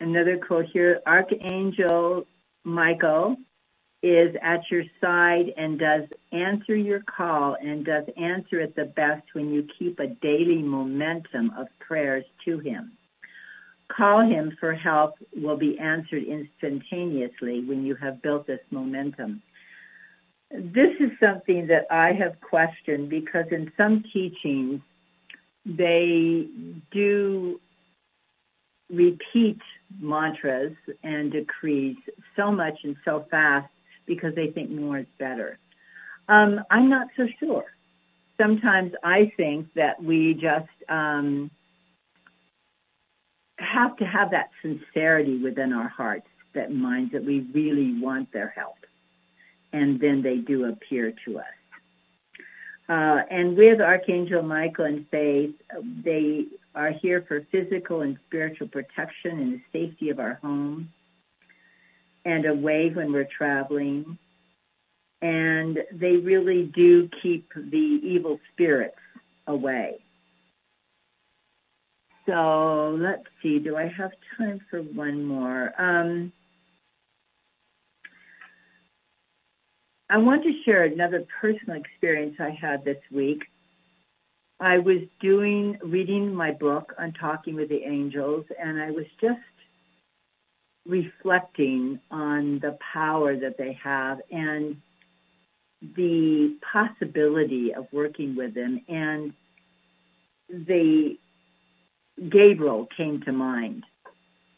Another 0.00 0.38
quote 0.38 0.66
here, 0.72 1.00
Archangel 1.06 2.26
Michael 2.64 3.36
is 4.02 4.34
at 4.40 4.62
your 4.70 4.84
side 5.00 5.52
and 5.56 5.78
does 5.78 6.04
answer 6.32 6.74
your 6.74 7.00
call 7.00 7.56
and 7.60 7.84
does 7.84 8.04
answer 8.16 8.60
it 8.60 8.74
the 8.74 8.86
best 8.86 9.22
when 9.34 9.52
you 9.52 9.66
keep 9.78 9.98
a 10.00 10.06
daily 10.06 10.62
momentum 10.62 11.52
of 11.56 11.66
prayers 11.80 12.24
to 12.44 12.58
him. 12.58 12.92
Call 13.88 14.20
him 14.20 14.56
for 14.58 14.72
help 14.72 15.16
will 15.36 15.56
be 15.56 15.78
answered 15.78 16.22
instantaneously 16.24 17.64
when 17.64 17.84
you 17.84 17.94
have 17.96 18.22
built 18.22 18.46
this 18.46 18.60
momentum. 18.70 19.42
This 20.50 20.94
is 20.98 21.10
something 21.20 21.66
that 21.66 21.86
I 21.90 22.12
have 22.12 22.40
questioned 22.40 23.10
because 23.10 23.46
in 23.50 23.70
some 23.76 24.02
teachings, 24.12 24.80
they 25.66 26.46
do 26.90 27.60
repeat 28.88 29.58
mantras 30.00 30.74
and 31.02 31.30
decrees 31.30 31.96
so 32.34 32.50
much 32.50 32.78
and 32.82 32.96
so 33.04 33.26
fast 33.30 33.68
because 34.06 34.34
they 34.34 34.48
think 34.48 34.70
more 34.70 34.98
is 34.98 35.06
better. 35.18 35.58
Um, 36.28 36.60
I'm 36.70 36.88
not 36.88 37.08
so 37.16 37.26
sure. 37.38 37.64
Sometimes 38.40 38.92
I 39.02 39.32
think 39.36 39.68
that 39.74 40.02
we 40.02 40.34
just 40.34 40.68
um, 40.88 41.50
have 43.58 43.96
to 43.98 44.04
have 44.04 44.30
that 44.30 44.50
sincerity 44.62 45.38
within 45.38 45.72
our 45.72 45.88
hearts, 45.88 46.26
that 46.54 46.72
minds 46.72 47.12
that 47.12 47.24
we 47.24 47.40
really 47.52 48.00
want 48.00 48.32
their 48.32 48.48
help. 48.48 48.76
And 49.72 50.00
then 50.00 50.22
they 50.22 50.36
do 50.36 50.64
appear 50.64 51.12
to 51.26 51.38
us. 51.38 51.44
Uh, 52.88 53.22
and 53.30 53.56
with 53.56 53.80
Archangel 53.80 54.42
Michael 54.42 54.86
and 54.86 55.06
Faith, 55.10 55.54
they 56.04 56.46
are 56.74 56.90
here 56.90 57.24
for 57.28 57.46
physical 57.52 58.00
and 58.00 58.18
spiritual 58.26 58.66
protection 58.66 59.38
and 59.38 59.52
the 59.54 59.60
safety 59.72 60.10
of 60.10 60.18
our 60.18 60.34
home 60.34 60.88
and 62.24 62.46
away 62.46 62.90
when 62.92 63.12
we're 63.12 63.28
traveling. 63.36 64.18
And 65.22 65.78
they 65.92 66.16
really 66.16 66.70
do 66.74 67.08
keep 67.22 67.48
the 67.54 68.00
evil 68.02 68.40
spirits 68.52 68.96
away. 69.46 70.02
So 72.26 72.96
let's 72.98 73.24
see, 73.42 73.58
do 73.58 73.76
I 73.76 73.88
have 73.88 74.12
time 74.38 74.60
for 74.70 74.80
one 74.80 75.24
more? 75.24 75.72
Um, 75.78 76.32
I 80.08 80.18
want 80.18 80.42
to 80.42 80.52
share 80.64 80.84
another 80.84 81.24
personal 81.40 81.80
experience 81.80 82.36
I 82.40 82.50
had 82.50 82.84
this 82.84 82.98
week. 83.12 83.42
I 84.58 84.78
was 84.78 84.98
doing, 85.20 85.78
reading 85.82 86.34
my 86.34 86.50
book 86.50 86.92
on 86.98 87.12
talking 87.12 87.54
with 87.54 87.68
the 87.68 87.82
angels, 87.84 88.44
and 88.60 88.80
I 88.80 88.90
was 88.90 89.06
just 89.20 89.38
reflecting 90.86 92.00
on 92.10 92.58
the 92.60 92.78
power 92.92 93.36
that 93.36 93.56
they 93.58 93.78
have 93.82 94.20
and 94.30 94.76
the 95.96 96.56
possibility 96.72 97.74
of 97.74 97.86
working 97.92 98.36
with 98.36 98.54
them. 98.54 98.80
And 98.88 99.32
the 100.48 101.16
Gabriel 102.28 102.86
came 102.96 103.22
to 103.22 103.32
mind. 103.32 103.84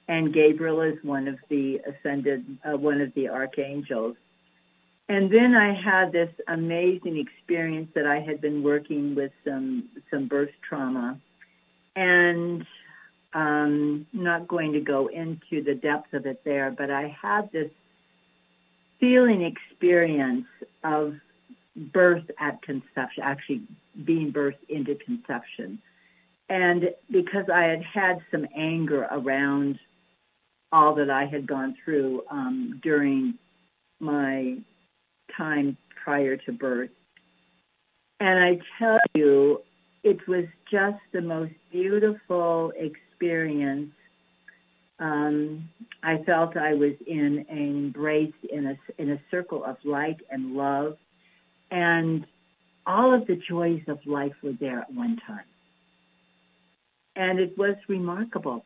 And 0.08 0.34
Gabriel 0.34 0.80
is 0.82 0.98
one 1.02 1.28
of 1.28 1.36
the 1.48 1.80
ascended, 1.86 2.44
uh, 2.64 2.76
one 2.76 3.00
of 3.00 3.14
the 3.14 3.28
archangels. 3.28 4.16
And 5.08 5.30
then 5.32 5.54
I 5.54 5.74
had 5.74 6.12
this 6.12 6.30
amazing 6.48 7.18
experience 7.18 7.90
that 7.94 8.06
I 8.06 8.20
had 8.20 8.40
been 8.40 8.62
working 8.62 9.14
with 9.14 9.32
some 9.44 9.88
some 10.10 10.26
birth 10.26 10.50
trauma, 10.66 11.20
and 11.94 12.66
um, 13.34 14.06
not 14.12 14.48
going 14.48 14.72
to 14.72 14.80
go 14.80 15.08
into 15.08 15.62
the 15.62 15.74
depth 15.74 16.12
of 16.12 16.26
it 16.26 16.42
there, 16.44 16.70
but 16.70 16.90
I 16.90 17.16
had 17.20 17.50
this 17.52 17.70
feeling 19.00 19.42
experience 19.42 20.46
of 20.84 21.14
birth 21.76 22.24
at 22.38 22.62
conception, 22.62 23.22
actually 23.22 23.62
being 24.04 24.32
birthed 24.32 24.68
into 24.68 24.94
conception. 24.94 25.80
And 26.48 26.90
because 27.10 27.46
I 27.52 27.64
had 27.64 27.82
had 27.82 28.18
some 28.30 28.46
anger 28.54 29.08
around 29.10 29.78
all 30.70 30.94
that 30.94 31.10
I 31.10 31.26
had 31.26 31.46
gone 31.46 31.76
through 31.84 32.22
um, 32.30 32.80
during 32.82 33.34
my 34.00 34.56
time 35.36 35.76
prior 36.02 36.36
to 36.36 36.52
birth. 36.52 36.90
And 38.20 38.38
I 38.38 38.58
tell 38.78 38.98
you, 39.14 39.62
it 40.02 40.26
was 40.26 40.46
just 40.70 40.98
the 41.12 41.20
most 41.20 41.52
beautiful 41.70 42.70
experience. 42.70 43.11
Um, 44.98 45.68
I 46.02 46.22
felt 46.24 46.56
I 46.56 46.74
was 46.74 46.92
in 47.06 47.46
embraced 47.50 48.44
in 48.50 48.66
a 48.66 48.78
in 48.98 49.10
a 49.10 49.20
circle 49.30 49.64
of 49.64 49.76
light 49.84 50.20
and 50.30 50.54
love, 50.54 50.96
and 51.70 52.26
all 52.86 53.14
of 53.14 53.26
the 53.26 53.40
joys 53.48 53.82
of 53.88 53.98
life 54.06 54.34
were 54.42 54.52
there 54.60 54.80
at 54.80 54.92
one 54.92 55.18
time 55.26 55.44
and 57.16 57.38
it 57.38 57.56
was 57.58 57.76
remarkable. 57.88 58.64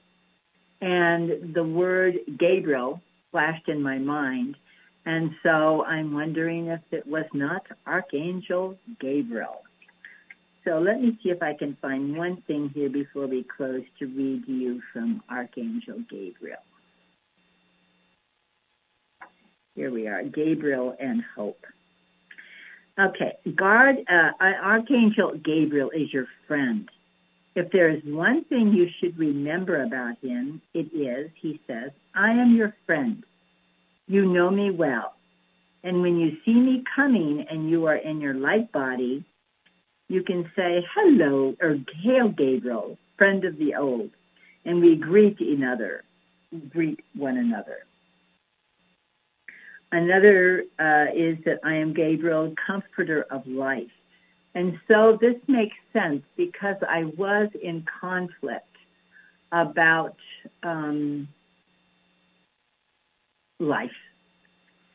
And 0.80 1.54
the 1.54 1.64
word 1.64 2.16
Gabriel 2.38 3.00
flashed 3.30 3.68
in 3.68 3.82
my 3.82 3.98
mind, 3.98 4.57
and 5.04 5.30
so 5.42 5.84
I'm 5.84 6.12
wondering 6.12 6.66
if 6.66 6.80
it 6.90 7.07
was 7.07 7.24
not 7.32 7.62
Archangel 7.86 8.78
Gabriel. 9.00 9.62
So 10.66 10.80
let 10.80 11.00
me 11.00 11.16
see 11.22 11.28
if 11.28 11.42
I 11.42 11.54
can 11.54 11.76
find 11.80 12.16
one 12.16 12.42
thing 12.48 12.70
here 12.74 12.88
before 12.88 13.28
we 13.28 13.44
close 13.44 13.84
to 14.00 14.06
read 14.06 14.46
to 14.46 14.52
you 14.52 14.82
from 14.92 15.22
Archangel 15.30 16.02
Gabriel. 16.10 16.58
Here 19.76 19.92
we 19.92 20.08
are, 20.08 20.24
Gabriel 20.24 20.96
and 20.98 21.22
Hope. 21.36 21.64
Okay, 22.98 23.36
guard, 23.54 23.96
uh, 24.10 24.30
Archangel 24.40 25.34
Gabriel 25.44 25.90
is 25.90 26.12
your 26.12 26.26
friend. 26.48 26.88
If 27.54 27.70
there 27.70 27.88
is 27.88 28.02
one 28.04 28.42
thing 28.44 28.72
you 28.72 28.88
should 28.98 29.16
remember 29.18 29.84
about 29.84 30.16
him, 30.20 30.60
it 30.74 30.92
is, 30.92 31.30
he 31.40 31.60
says, 31.68 31.90
I 32.14 32.30
am 32.30 32.56
your 32.56 32.74
friend. 32.86 33.22
You 34.08 34.24
know 34.24 34.50
me 34.50 34.70
well. 34.72 35.12
And 35.84 36.02
when 36.02 36.16
you 36.16 36.38
see 36.44 36.54
me 36.54 36.82
coming 36.96 37.46
and 37.48 37.70
you 37.70 37.86
are 37.86 37.96
in 37.96 38.20
your 38.20 38.34
light 38.34 38.72
body, 38.72 39.24
you 40.09 40.22
can 40.22 40.50
say, 40.54 40.84
hello, 40.94 41.57
or 41.61 41.76
hail 42.02 42.28
Gabriel, 42.28 42.98
friend 43.16 43.44
of 43.44 43.59
the 43.59 43.74
old. 43.74 44.11
And 44.64 44.80
we 44.80 44.96
greet 44.96 45.40
another, 45.40 46.04
greet 46.70 47.00
one 47.14 47.36
another. 47.36 47.78
Another 49.92 50.64
uh, 50.78 51.07
is 51.14 51.38
that 51.44 51.61
I 51.64 51.76
am 51.76 51.94
Gabriel, 51.94 52.54
comforter 52.66 53.26
of 53.30 53.46
life. 53.46 53.90
And 54.54 54.78
so 54.88 55.18
this 55.20 55.36
makes 55.46 55.76
sense 55.92 56.22
because 56.36 56.76
I 56.88 57.04
was 57.16 57.48
in 57.62 57.84
conflict 58.00 58.66
about 59.52 60.16
um, 60.62 61.28
life. 63.61 63.90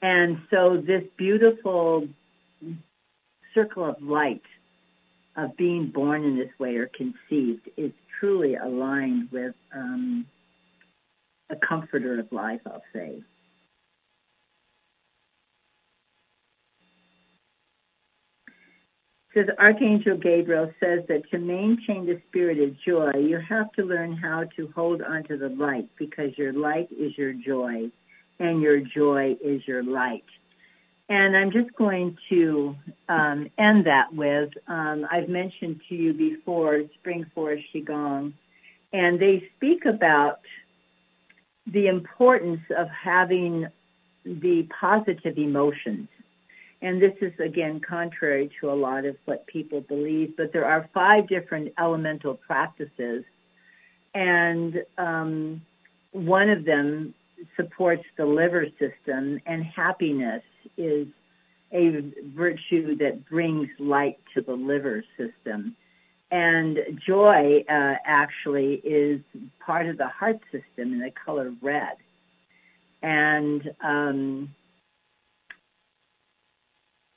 And 0.01 0.41
so 0.49 0.82
this 0.86 1.03
beautiful 1.16 2.07
circle 3.53 3.86
of 3.86 4.01
light 4.01 4.41
of 5.36 5.56
being 5.58 5.92
born 5.94 6.24
in 6.24 6.38
this 6.38 6.52
way 6.60 6.76
or 6.76 6.88
conceived 6.88 7.70
is 7.78 7.92
truly 8.20 8.56
aligned 8.56 9.32
with 9.32 9.56
um, 9.74 10.26
a 11.50 11.56
comforter 11.56 12.20
of 12.20 12.32
life, 12.32 12.62
I'll 12.66 12.84
say. 12.94 13.22
says 19.34 19.46
Archangel 19.60 20.18
Gabriel 20.18 20.72
says 20.80 21.00
that 21.08 21.22
to 21.32 21.38
maintain 21.38 22.06
the 22.06 22.22
spirit 22.28 22.60
of 22.60 22.76
joy, 22.86 23.12
you 23.18 23.40
have 23.40 23.72
to 23.74 23.84
learn 23.84 24.16
how 24.16 24.44
to 24.58 24.70
hold 24.76 25.02
on 25.02 25.24
to 25.24 25.38
the 25.38 25.50
light 25.50 25.88
because 25.98 26.38
your 26.38 26.54
light 26.54 26.90
is 26.92 27.18
your 27.18 27.34
joy 27.34 27.90
and 28.40 28.62
your 28.62 28.80
joy 28.80 29.36
is 29.44 29.62
your 29.68 29.84
light. 29.84 30.26
And 31.12 31.36
I'm 31.36 31.51
just 31.51 31.76
going 31.76 32.18
to 32.30 32.74
um, 33.09 33.49
end 33.57 33.86
that 33.86 34.14
with, 34.14 34.49
um, 34.70 35.05
I've 35.12 35.28
mentioned 35.28 35.82
to 35.89 35.95
you 35.95 36.14
before, 36.14 36.84
Spring 36.99 37.26
Forest 37.36 37.66
Qigong, 37.76 38.32
and 38.93 39.20
they 39.20 39.49
speak 39.57 39.84
about 39.84 40.39
the 41.68 41.88
importance 41.88 42.62
of 42.78 42.88
having 42.88 43.68
the 44.24 44.66
positive 44.80 45.38
emotions. 45.38 46.07
And 46.82 47.01
this 47.01 47.16
is, 47.20 47.34
again, 47.41 47.82
contrary 47.82 48.49
to 48.62 48.72
a 48.72 48.74
lot 48.88 49.03
of 49.03 49.18
what 49.26 49.45
people 49.47 49.82
believe, 49.82 50.38
but 50.38 50.53
there 50.53 50.66
are 50.66 50.89
five 50.93 51.28
different 51.28 51.74
elemental 51.78 52.36
practices. 52.36 53.26
And 54.14 54.82
um, 54.97 55.62
one 56.14 56.49
of 56.49 56.64
them 56.64 57.14
supports 57.57 58.05
the 58.16 58.26
liver 58.26 58.68
system, 58.80 59.41
and 59.45 59.66
happiness 59.66 60.43
is 60.78 61.07
a 61.74 62.01
virtue 62.36 62.95
that 62.97 63.28
brings 63.30 63.70
light 63.80 64.18
to 64.34 64.41
the 64.41 64.53
liver 64.53 65.03
system. 65.18 65.76
And 66.30 66.78
joy 67.05 67.64
uh, 67.70 67.95
actually 68.05 68.76
is 68.84 69.22
part 69.66 69.88
of 69.88 69.97
the 69.97 70.07
heart 70.07 70.39
system 70.51 70.93
in 70.93 70.99
the 70.99 71.12
color 71.26 71.53
red. 71.62 71.97
And 73.01 73.72
um, 73.84 74.55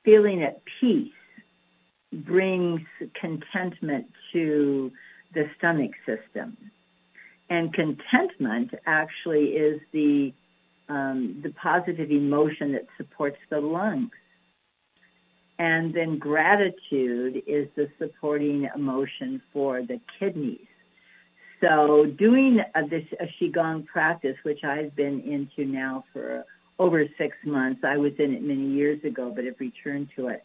feeling 0.05 0.42
at 0.42 0.62
peace 0.80 1.12
brings 2.12 2.80
contentment 3.20 4.07
to 4.32 4.90
the 5.34 5.49
stomach 5.59 5.92
system. 6.07 6.57
And 7.51 7.72
contentment 7.74 8.72
actually 8.86 9.51
is 9.51 9.80
the 9.92 10.32
um, 10.89 11.41
the 11.43 11.51
positive 11.51 12.11
emotion 12.11 12.72
that 12.72 12.87
supports 12.97 13.39
the 13.51 13.61
lungs. 13.61 14.11
And 15.59 15.95
then 15.95 16.18
gratitude 16.18 17.43
is 17.47 17.68
the 17.76 17.89
supporting 17.99 18.68
emotion 18.74 19.41
for 19.53 19.82
the 19.82 20.01
kidneys. 20.18 20.66
So 21.61 22.07
doing 22.07 22.61
a, 22.74 22.87
this 22.87 23.05
a 23.20 23.26
Qigong 23.41 23.87
practice, 23.87 24.37
which 24.43 24.64
I've 24.64 24.95
been 24.97 25.20
into 25.20 25.64
now 25.70 26.05
for 26.12 26.45
over 26.78 27.07
six 27.16 27.37
months, 27.45 27.82
I 27.85 27.97
was 27.97 28.12
in 28.18 28.35
it 28.35 28.43
many 28.43 28.66
years 28.66 29.03
ago, 29.05 29.32
but 29.35 29.45
have 29.45 29.61
returned 29.61 30.09
to 30.16 30.28
it. 30.28 30.45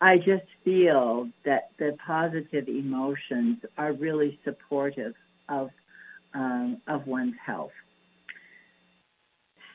I 0.00 0.18
just 0.18 0.44
feel 0.64 1.28
that 1.44 1.70
the 1.78 1.96
positive 2.04 2.68
emotions 2.68 3.58
are 3.76 3.92
really 3.92 4.38
supportive 4.44 5.14
of 5.48 5.70
um, 6.34 6.82
of 6.86 7.06
one's 7.06 7.34
health. 7.44 7.72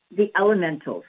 the 0.10 0.32
elementals. 0.36 1.04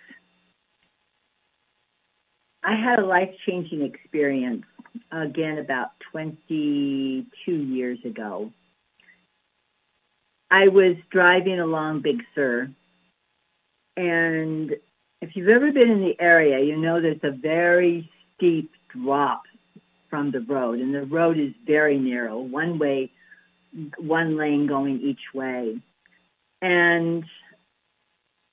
I 2.62 2.74
had 2.74 2.99
a 2.99 3.07
life 3.07 3.30
changing 3.47 3.80
experience 3.80 4.66
again 5.11 5.57
about 5.57 5.93
22 6.12 7.51
years 7.51 7.99
ago. 8.05 8.53
I 10.51 10.68
was 10.68 10.97
driving 11.11 11.61
along 11.61 12.03
Big 12.03 12.22
Sur, 12.34 12.68
and 13.97 14.70
if 15.22 15.34
you've 15.34 15.49
ever 15.49 15.72
been 15.72 15.91
in 15.91 16.03
the 16.03 16.20
area, 16.20 16.61
you 16.62 16.76
know 16.76 17.01
there's 17.01 17.24
a 17.24 17.30
very 17.30 18.11
steep 18.36 18.70
drop 18.95 19.45
from 20.11 20.30
the 20.30 20.40
road, 20.40 20.78
and 20.78 20.94
the 20.94 21.06
road 21.06 21.38
is 21.38 21.52
very 21.66 21.98
narrow, 21.98 22.38
one 22.38 22.78
way, 22.78 23.12
one 23.98 24.36
lane 24.36 24.66
going 24.66 25.00
each 25.00 25.34
way. 25.34 25.80
And 26.61 27.24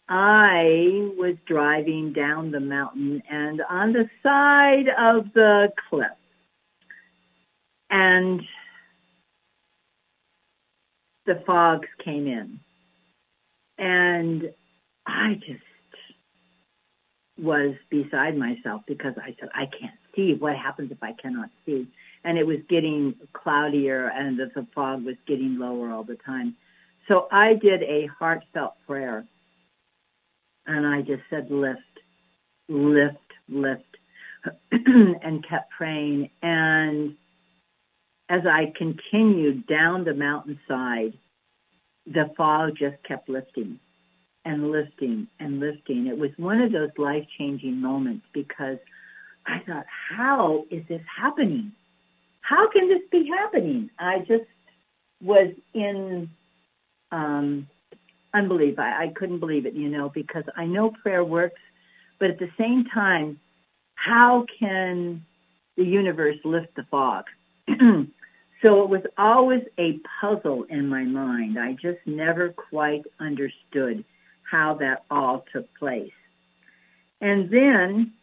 I 0.08 1.12
was 1.18 1.36
driving 1.48 2.14
down 2.14 2.52
the 2.52 2.60
mountain 2.60 3.24
and 3.30 3.62
on 3.70 3.94
the 3.94 4.08
side 4.22 4.88
of 4.90 5.34
the 5.34 5.72
cliff. 5.90 6.12
And 7.90 8.42
the 11.26 11.42
fogs 11.46 11.88
came 12.04 12.28
in. 12.28 12.60
And 13.78 14.54
I 15.08 15.36
just 15.36 15.64
was 17.38 17.76
beside 17.90 18.38
myself 18.38 18.82
because 18.88 19.14
I 19.18 19.36
said, 19.40 19.50
I 19.54 19.66
can't 19.66 19.96
see. 20.16 20.34
What 20.34 20.56
happens 20.56 20.92
if 20.92 21.02
I 21.04 21.14
cannot 21.14 21.50
see? 21.66 21.88
And 22.24 22.38
it 22.38 22.48
was 22.48 22.60
getting 22.70 23.16
cloudier 23.34 24.08
and 24.08 24.40
the 24.40 24.68
fog 24.74 25.06
was 25.06 25.16
getting 25.28 25.60
lower 25.60 25.92
all 25.92 26.04
the 26.04 26.18
time. 26.26 26.56
So 27.08 27.28
I 27.32 27.54
did 27.54 27.84
a 27.84 28.08
heartfelt 28.08 28.74
prayer. 28.88 29.26
And 30.66 30.88
I 30.88 31.02
just 31.02 31.22
said, 31.30 31.52
lift, 31.52 31.80
lift, 32.68 33.18
lift, 33.48 33.84
and 34.72 35.48
kept 35.48 35.70
praying. 35.78 36.32
And 36.42 37.16
as 38.30 38.42
I 38.48 38.74
continued 38.76 39.68
down 39.68 40.04
the 40.04 40.16
mountainside, 40.16 41.14
the 42.08 42.32
fog 42.36 42.78
just 42.80 42.96
kept 43.04 43.30
lifting 43.30 43.80
and 44.46 44.72
lifting 44.72 45.28
and 45.40 45.60
lifting. 45.60 46.08
It 46.08 46.18
was 46.18 46.30
one 46.38 46.62
of 46.62 46.72
those 46.72 46.92
life-changing 46.98 47.82
moments 47.82 48.26
because 48.32 48.78
I 49.46 49.60
thought, 49.60 49.86
how 50.10 50.66
is 50.70 50.84
this 50.88 51.02
happening? 51.20 51.72
How 52.42 52.70
can 52.70 52.88
this 52.88 53.02
be 53.12 53.28
happening? 53.28 53.90
I 54.00 54.20
just 54.20 54.46
was 55.22 55.50
in 55.74 56.30
um, 57.12 57.68
unbelief. 58.34 58.78
I, 58.78 59.06
I 59.06 59.08
couldn't 59.16 59.40
believe 59.40 59.66
it, 59.66 59.74
you 59.74 59.90
know, 59.90 60.10
because 60.10 60.44
I 60.56 60.66
know 60.66 60.92
prayer 60.92 61.24
works, 61.24 61.60
but 62.20 62.30
at 62.30 62.40
the 62.40 62.50
same 62.58 62.86
time, 62.86 63.40
how 63.96 64.46
can 64.60 65.26
the 65.76 65.84
universe 65.84 66.38
lift 66.44 66.76
the 66.76 66.84
fog? 66.92 67.26
so 67.68 68.84
it 68.84 68.90
was 68.90 69.02
always 69.18 69.64
a 69.80 70.00
puzzle 70.22 70.64
in 70.70 70.88
my 70.88 71.04
mind. 71.04 71.58
I 71.58 71.74
just 71.74 72.00
never 72.06 72.50
quite 72.50 73.04
understood 73.20 74.04
how 74.50 74.76
that 74.76 75.04
all 75.10 75.46
took 75.52 75.68
place. 75.78 76.12
And 77.22 77.50
then 77.50 78.14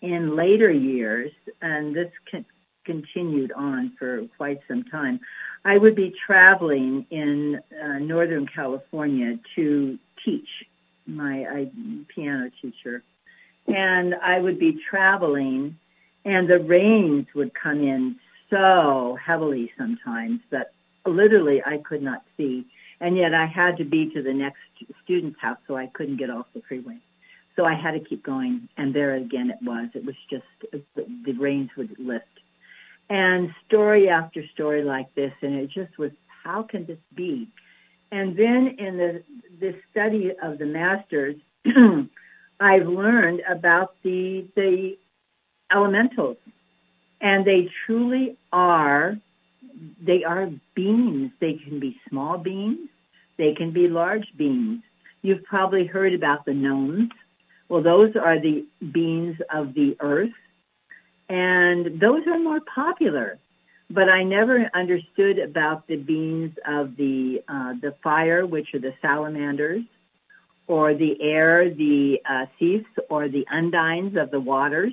in 0.00 0.36
later 0.36 0.70
years, 0.70 1.32
and 1.60 1.94
this 1.94 2.12
con- 2.30 2.46
continued 2.84 3.52
on 3.52 3.92
for 3.98 4.26
quite 4.36 4.60
some 4.68 4.84
time, 4.84 5.20
I 5.64 5.76
would 5.78 5.96
be 5.96 6.14
traveling 6.26 7.06
in 7.10 7.60
uh, 7.82 7.98
Northern 7.98 8.46
California 8.46 9.38
to 9.56 9.98
teach 10.24 10.48
my 11.06 11.44
I, 11.44 11.70
piano 12.08 12.50
teacher. 12.62 13.02
And 13.66 14.14
I 14.14 14.38
would 14.38 14.58
be 14.58 14.78
traveling 14.88 15.76
and 16.24 16.48
the 16.48 16.58
rains 16.58 17.26
would 17.34 17.52
come 17.54 17.82
in 17.82 18.16
so 18.50 19.16
heavily 19.24 19.72
sometimes 19.78 20.40
that 20.50 20.72
literally 21.06 21.62
I 21.64 21.78
could 21.78 22.02
not 22.02 22.22
see. 22.36 22.66
And 23.00 23.16
yet 23.16 23.34
I 23.34 23.46
had 23.46 23.76
to 23.78 23.84
be 23.84 24.10
to 24.10 24.22
the 24.22 24.32
next 24.32 24.60
student's 25.04 25.40
house 25.40 25.58
so 25.66 25.76
I 25.76 25.86
couldn't 25.86 26.16
get 26.16 26.30
off 26.30 26.46
the 26.54 26.62
freeway. 26.66 26.98
So 27.54 27.64
I 27.64 27.74
had 27.74 27.92
to 27.92 28.00
keep 28.00 28.22
going. 28.22 28.68
And 28.76 28.94
there 28.94 29.14
again 29.14 29.50
it 29.50 29.58
was. 29.62 29.88
It 29.94 30.04
was 30.04 30.16
just, 30.30 30.44
the 30.94 31.32
rains 31.32 31.70
would 31.76 31.98
lift 31.98 32.26
and 33.08 33.54
story 33.66 34.08
after 34.08 34.44
story 34.48 34.82
like 34.82 35.14
this, 35.14 35.32
and 35.42 35.54
it 35.54 35.70
just 35.70 35.96
was, 35.98 36.10
how 36.44 36.62
can 36.62 36.86
this 36.86 36.98
be? 37.14 37.48
And 38.10 38.36
then 38.36 38.76
in 38.78 38.96
the 38.96 39.22
this 39.60 39.74
study 39.90 40.32
of 40.42 40.58
the 40.58 40.66
masters, 40.66 41.36
I've 42.60 42.86
learned 42.86 43.42
about 43.48 43.94
the 44.02 44.46
the 44.54 44.96
elementals, 45.72 46.36
and 47.20 47.44
they 47.44 47.68
truly 47.84 48.36
are 48.52 49.18
they 50.00 50.24
are 50.24 50.50
beings. 50.74 51.30
They 51.40 51.54
can 51.54 51.80
be 51.80 51.98
small 52.08 52.38
beings, 52.38 52.88
they 53.38 53.54
can 53.54 53.72
be 53.72 53.88
large 53.88 54.26
beings. 54.36 54.82
You've 55.22 55.44
probably 55.44 55.86
heard 55.86 56.14
about 56.14 56.44
the 56.44 56.54
gnomes. 56.54 57.10
Well, 57.68 57.82
those 57.82 58.14
are 58.14 58.40
the 58.40 58.64
beings 58.92 59.36
of 59.52 59.74
the 59.74 59.96
earth 59.98 60.30
and 61.28 62.00
those 62.00 62.26
are 62.26 62.38
more 62.38 62.60
popular. 62.60 63.38
But 63.88 64.08
I 64.08 64.24
never 64.24 64.68
understood 64.74 65.38
about 65.38 65.86
the 65.86 65.96
beings 65.96 66.52
of 66.66 66.96
the 66.96 67.42
uh, 67.48 67.74
the 67.80 67.94
fire, 68.02 68.44
which 68.44 68.74
are 68.74 68.80
the 68.80 68.94
salamanders, 69.00 69.82
or 70.66 70.94
the 70.94 71.16
air, 71.22 71.72
the 71.72 72.18
uh, 72.28 72.46
or 73.08 73.28
the 73.28 73.44
undines 73.52 74.20
of 74.20 74.32
the 74.32 74.40
waters. 74.40 74.92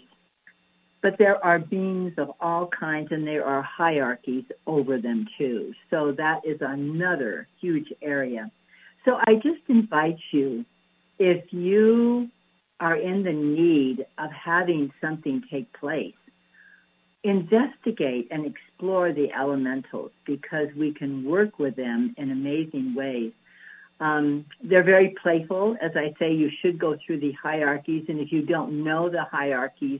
But 1.03 1.17
there 1.19 1.43
are 1.45 1.59
beings 1.59 2.13
of 2.17 2.31
all 2.39 2.67
kinds, 2.67 3.09
and 3.11 3.27
there 3.27 3.45
are 3.45 3.61
hierarchies 3.61 4.45
over 4.65 4.99
them 4.99 5.27
too. 5.37 5.73
So 5.89 6.13
that 6.13 6.39
is 6.45 6.59
another 6.61 7.47
huge 7.59 7.91
area. 8.01 8.49
So 9.03 9.17
I 9.27 9.35
just 9.35 9.61
invite 9.67 10.17
you, 10.31 10.65
if 11.19 11.51
you 11.51 12.29
are 12.79 12.95
in 12.95 13.23
the 13.23 13.33
need 13.33 14.05
of 14.17 14.31
having 14.31 14.91
something 15.01 15.43
take 15.51 15.71
place, 15.73 16.15
investigate 17.25 18.29
and 18.31 18.45
explore 18.45 19.11
the 19.11 19.29
elementals 19.33 20.11
because 20.25 20.69
we 20.77 20.93
can 20.93 21.25
work 21.25 21.59
with 21.59 21.75
them 21.75 22.15
in 22.17 22.31
amazing 22.31 22.95
ways. 22.95 23.33
Um, 23.99 24.45
they're 24.63 24.83
very 24.83 25.15
playful. 25.21 25.75
As 25.81 25.91
I 25.95 26.13
say, 26.17 26.33
you 26.33 26.49
should 26.61 26.79
go 26.79 26.97
through 27.05 27.19
the 27.19 27.33
hierarchies, 27.33 28.05
and 28.07 28.21
if 28.21 28.31
you 28.31 28.41
don't 28.41 28.85
know 28.85 29.09
the 29.09 29.25
hierarchies 29.25 29.99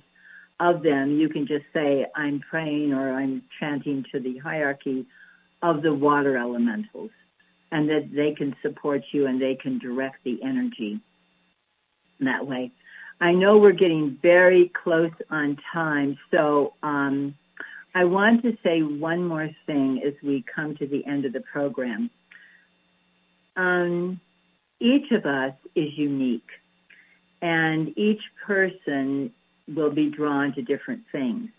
of 0.64 0.82
them, 0.82 1.20
you 1.20 1.28
can 1.28 1.45
just 1.45 1.66
say, 1.74 2.05
I'm 2.16 2.39
praying 2.39 2.93
or 2.93 3.14
I'm 3.14 3.43
chanting 3.59 4.05
to 4.14 4.20
the 4.20 4.38
hierarchy 4.38 5.05
of 5.61 5.82
the 5.82 5.93
water 5.93 6.38
elementals, 6.38 7.11
and 7.72 7.89
that 7.89 8.09
they 8.14 8.34
can 8.34 8.55
support 8.61 9.01
you 9.11 9.26
and 9.28 9.41
they 9.41 9.55
can 9.55 9.80
direct 9.80 10.24
the 10.24 10.39
energy 10.41 10.99
that 12.22 12.47
way. 12.47 12.72
I 13.20 13.34
know 13.34 13.57
we're 13.57 13.72
getting 13.72 14.18
very 14.22 14.72
close 14.84 15.11
on 15.30 15.57
time, 15.74 16.18
so 16.32 16.74
um, 16.82 17.36
I 17.93 18.05
want 18.05 18.41
to 18.43 18.57
say 18.64 18.82
one 18.82 19.26
more 19.26 19.49
thing 19.66 20.01
as 20.05 20.14
we 20.24 20.45
come 20.55 20.76
to 20.78 20.88
the 20.88 21.05
end 21.05 21.26
of 21.26 21.34
the 21.34 21.41
program. 21.41 22.09
Um, 23.55 24.20
each 24.80 25.11
of 25.11 25.26
us 25.26 25.53
is 25.76 25.89
unique, 25.97 26.49
and 27.41 27.97
each 27.97 28.22
person 28.45 29.32
will 29.68 29.91
be 29.91 30.09
drawn 30.09 30.53
to 30.53 30.61
different 30.61 31.03
things. 31.11 31.49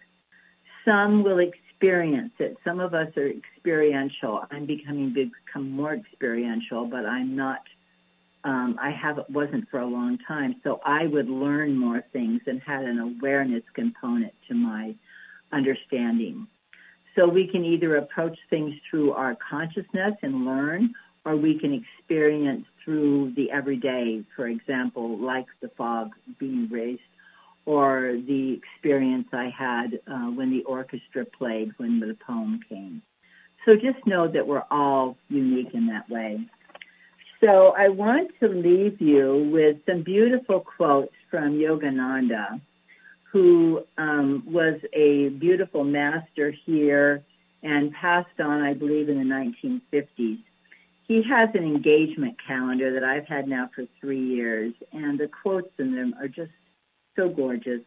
Some 0.84 1.22
will 1.22 1.38
experience 1.38 2.32
it. 2.38 2.56
Some 2.64 2.80
of 2.80 2.94
us 2.94 3.08
are 3.16 3.28
experiential. 3.28 4.42
I'm 4.50 4.66
becoming 4.66 5.12
become 5.12 5.70
more 5.70 5.94
experiential, 5.94 6.86
but 6.86 7.06
I'm 7.06 7.36
not 7.36 7.60
um, 8.44 8.76
I 8.80 8.90
have 8.90 9.18
wasn't 9.30 9.68
for 9.70 9.80
a 9.80 9.86
long 9.86 10.18
time. 10.28 10.56
So 10.62 10.80
I 10.84 11.06
would 11.06 11.28
learn 11.28 11.76
more 11.76 12.02
things 12.12 12.42
and 12.46 12.60
had 12.60 12.84
an 12.84 12.98
awareness 12.98 13.62
component 13.74 14.34
to 14.48 14.54
my 14.54 14.94
understanding. 15.50 16.46
So 17.16 17.26
we 17.26 17.48
can 17.50 17.64
either 17.64 17.96
approach 17.96 18.36
things 18.50 18.74
through 18.90 19.12
our 19.12 19.36
consciousness 19.50 20.14
and 20.22 20.44
learn, 20.44 20.92
or 21.24 21.36
we 21.36 21.58
can 21.58 21.72
experience 21.72 22.66
through 22.84 23.32
the 23.34 23.50
everyday, 23.50 24.22
for 24.36 24.46
example, 24.46 25.18
like 25.18 25.46
the 25.62 25.70
fog 25.78 26.10
being 26.38 26.68
raised, 26.70 27.00
or 27.66 28.18
the 28.26 28.58
experience 28.60 29.28
I 29.32 29.50
had 29.56 30.00
uh, 30.06 30.30
when 30.30 30.50
the 30.50 30.64
orchestra 30.64 31.24
played 31.24 31.72
when 31.78 32.00
the 32.00 32.16
poem 32.26 32.60
came. 32.68 33.02
So 33.64 33.74
just 33.74 34.06
know 34.06 34.28
that 34.28 34.46
we're 34.46 34.64
all 34.70 35.16
unique 35.28 35.72
in 35.72 35.86
that 35.86 36.08
way. 36.10 36.46
So 37.42 37.74
I 37.76 37.88
want 37.88 38.30
to 38.40 38.48
leave 38.48 39.00
you 39.00 39.50
with 39.52 39.76
some 39.86 40.02
beautiful 40.02 40.60
quotes 40.60 41.14
from 41.30 41.58
Yogananda, 41.58 42.60
who 43.32 43.82
um, 43.98 44.44
was 44.46 44.80
a 44.92 45.28
beautiful 45.30 45.84
master 45.84 46.54
here 46.64 47.22
and 47.62 47.92
passed 47.92 48.38
on, 48.38 48.62
I 48.62 48.74
believe, 48.74 49.08
in 49.08 49.18
the 49.18 49.24
1950s. 49.24 50.38
He 51.06 51.22
has 51.28 51.50
an 51.54 51.64
engagement 51.64 52.36
calendar 52.46 52.94
that 52.94 53.04
I've 53.04 53.26
had 53.26 53.48
now 53.48 53.68
for 53.74 53.84
three 54.00 54.24
years, 54.24 54.72
and 54.92 55.18
the 55.18 55.28
quotes 55.28 55.72
in 55.78 55.94
them 55.94 56.14
are 56.18 56.28
just 56.28 56.52
so 57.16 57.28
gorgeous. 57.28 57.80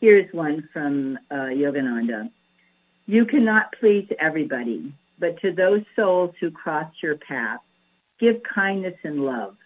Here's 0.00 0.32
one 0.32 0.68
from 0.72 1.18
uh, 1.30 1.50
Yogananda. 1.52 2.30
You 3.06 3.24
cannot 3.24 3.74
please 3.78 4.08
everybody, 4.18 4.92
but 5.18 5.40
to 5.40 5.52
those 5.52 5.82
souls 5.96 6.34
who 6.40 6.50
cross 6.50 6.90
your 7.02 7.16
path, 7.16 7.60
Give 8.20 8.36
kindness 8.42 8.98
and 9.02 9.24
love. 9.24 9.56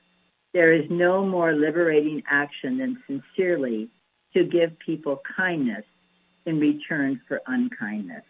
There 0.52 0.72
is 0.72 0.88
no 0.88 1.26
more 1.26 1.52
liberating 1.52 2.22
action 2.30 2.78
than 2.78 3.02
sincerely 3.08 3.88
to 4.32 4.44
give 4.44 4.78
people 4.78 5.20
kindness 5.36 5.84
in 6.46 6.60
return 6.60 7.20
for 7.26 7.40
unkindness. 7.48 8.22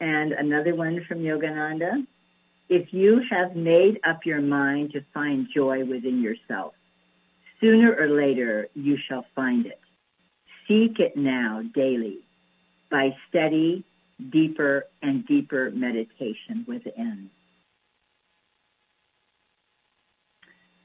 And 0.00 0.32
another 0.32 0.74
one 0.74 1.04
from 1.06 1.18
Yogananda. 1.18 2.04
If 2.70 2.92
you 2.92 3.20
have 3.28 3.56
made 3.56 3.98
up 4.08 4.24
your 4.24 4.40
mind 4.40 4.92
to 4.92 5.00
find 5.12 5.48
joy 5.52 5.84
within 5.84 6.22
yourself, 6.22 6.72
sooner 7.60 7.92
or 7.92 8.08
later 8.08 8.68
you 8.74 8.96
shall 9.08 9.26
find 9.34 9.66
it. 9.66 9.80
Seek 10.68 11.00
it 11.00 11.16
now 11.16 11.62
daily 11.74 12.20
by 12.88 13.16
steady 13.28 13.84
deeper 14.30 14.84
and 15.02 15.26
deeper 15.26 15.72
meditation 15.72 16.64
within. 16.68 17.30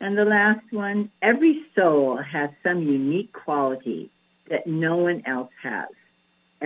And 0.01 0.17
the 0.17 0.25
last 0.25 0.65
one, 0.71 1.11
every 1.21 1.67
soul 1.75 2.17
has 2.17 2.49
some 2.63 2.81
unique 2.81 3.31
quality 3.31 4.09
that 4.49 4.65
no 4.65 4.97
one 4.97 5.21
else 5.27 5.51
has. 5.61 5.89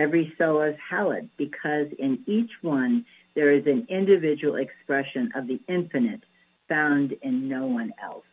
Every 0.00 0.32
soul 0.38 0.62
is 0.62 0.76
hallowed 0.78 1.28
because 1.36 1.88
in 1.98 2.20
each 2.26 2.50
one 2.62 3.04
there 3.34 3.52
is 3.52 3.66
an 3.66 3.86
individual 3.90 4.56
expression 4.56 5.30
of 5.34 5.46
the 5.46 5.60
infinite 5.68 6.22
found 6.70 7.12
in 7.20 7.50
no 7.50 7.66
one 7.66 7.92
else. 8.02 8.24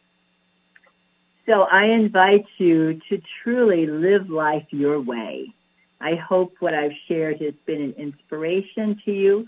So 1.46 1.64
I 1.64 1.88
invite 1.88 2.46
you 2.58 3.02
to 3.10 3.22
truly 3.44 3.86
live 3.86 4.30
life 4.30 4.66
your 4.70 5.02
way. 5.02 5.54
I 6.00 6.16
hope 6.16 6.54
what 6.62 6.74
I've 6.74 6.96
shared 7.10 7.42
has 7.42 7.54
been 7.66 7.82
an 7.82 7.96
inspiration 7.98 9.02
to 9.04 9.12
you, 9.12 9.46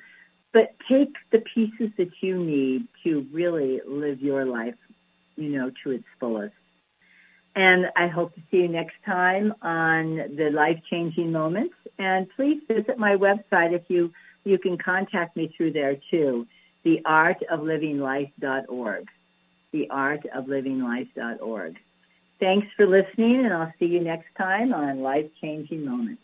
but 0.52 0.76
take 0.90 1.14
the 1.32 1.40
pieces 1.40 1.92
that 1.98 2.12
you 2.20 2.38
need 2.38 2.86
to 3.06 3.26
really 3.32 3.80
live 3.88 4.20
your 4.20 4.44
life, 4.44 4.76
you 5.38 5.50
know, 5.58 5.72
to 5.86 5.92
its 5.92 6.06
fullest. 6.20 6.59
And 7.56 7.88
I 7.96 8.08
hope 8.08 8.36
to 8.36 8.42
see 8.52 8.58
you 8.58 8.68
next 8.68 8.98
time 9.06 9.54
on 9.62 10.18
the 10.36 10.50
life-changing 10.54 11.32
moments. 11.32 11.76
And 11.98 12.28
please 12.36 12.62
visit 12.68 12.98
my 12.98 13.16
website 13.16 13.72
if 13.74 13.84
you, 13.88 14.12
you 14.44 14.60
can 14.60 14.78
contact 14.78 15.36
me 15.36 15.52
through 15.56 15.72
there 15.74 15.96
too, 16.10 16.48
theartoflivinglife.org, 16.86 19.08
theartoflivinglife.org. 19.74 21.76
Thanks 22.40 22.68
for 22.78 22.88
listening, 22.88 23.44
and 23.44 23.54
I'll 23.54 23.74
see 23.80 23.88
you 23.88 24.00
next 24.00 24.34
time 24.38 24.74
on 24.74 25.02
Life 25.02 25.30
Changing 25.42 25.84
Moments. 25.84 26.22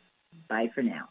Bye 0.47 0.69
for 0.73 0.81
now. 0.81 1.09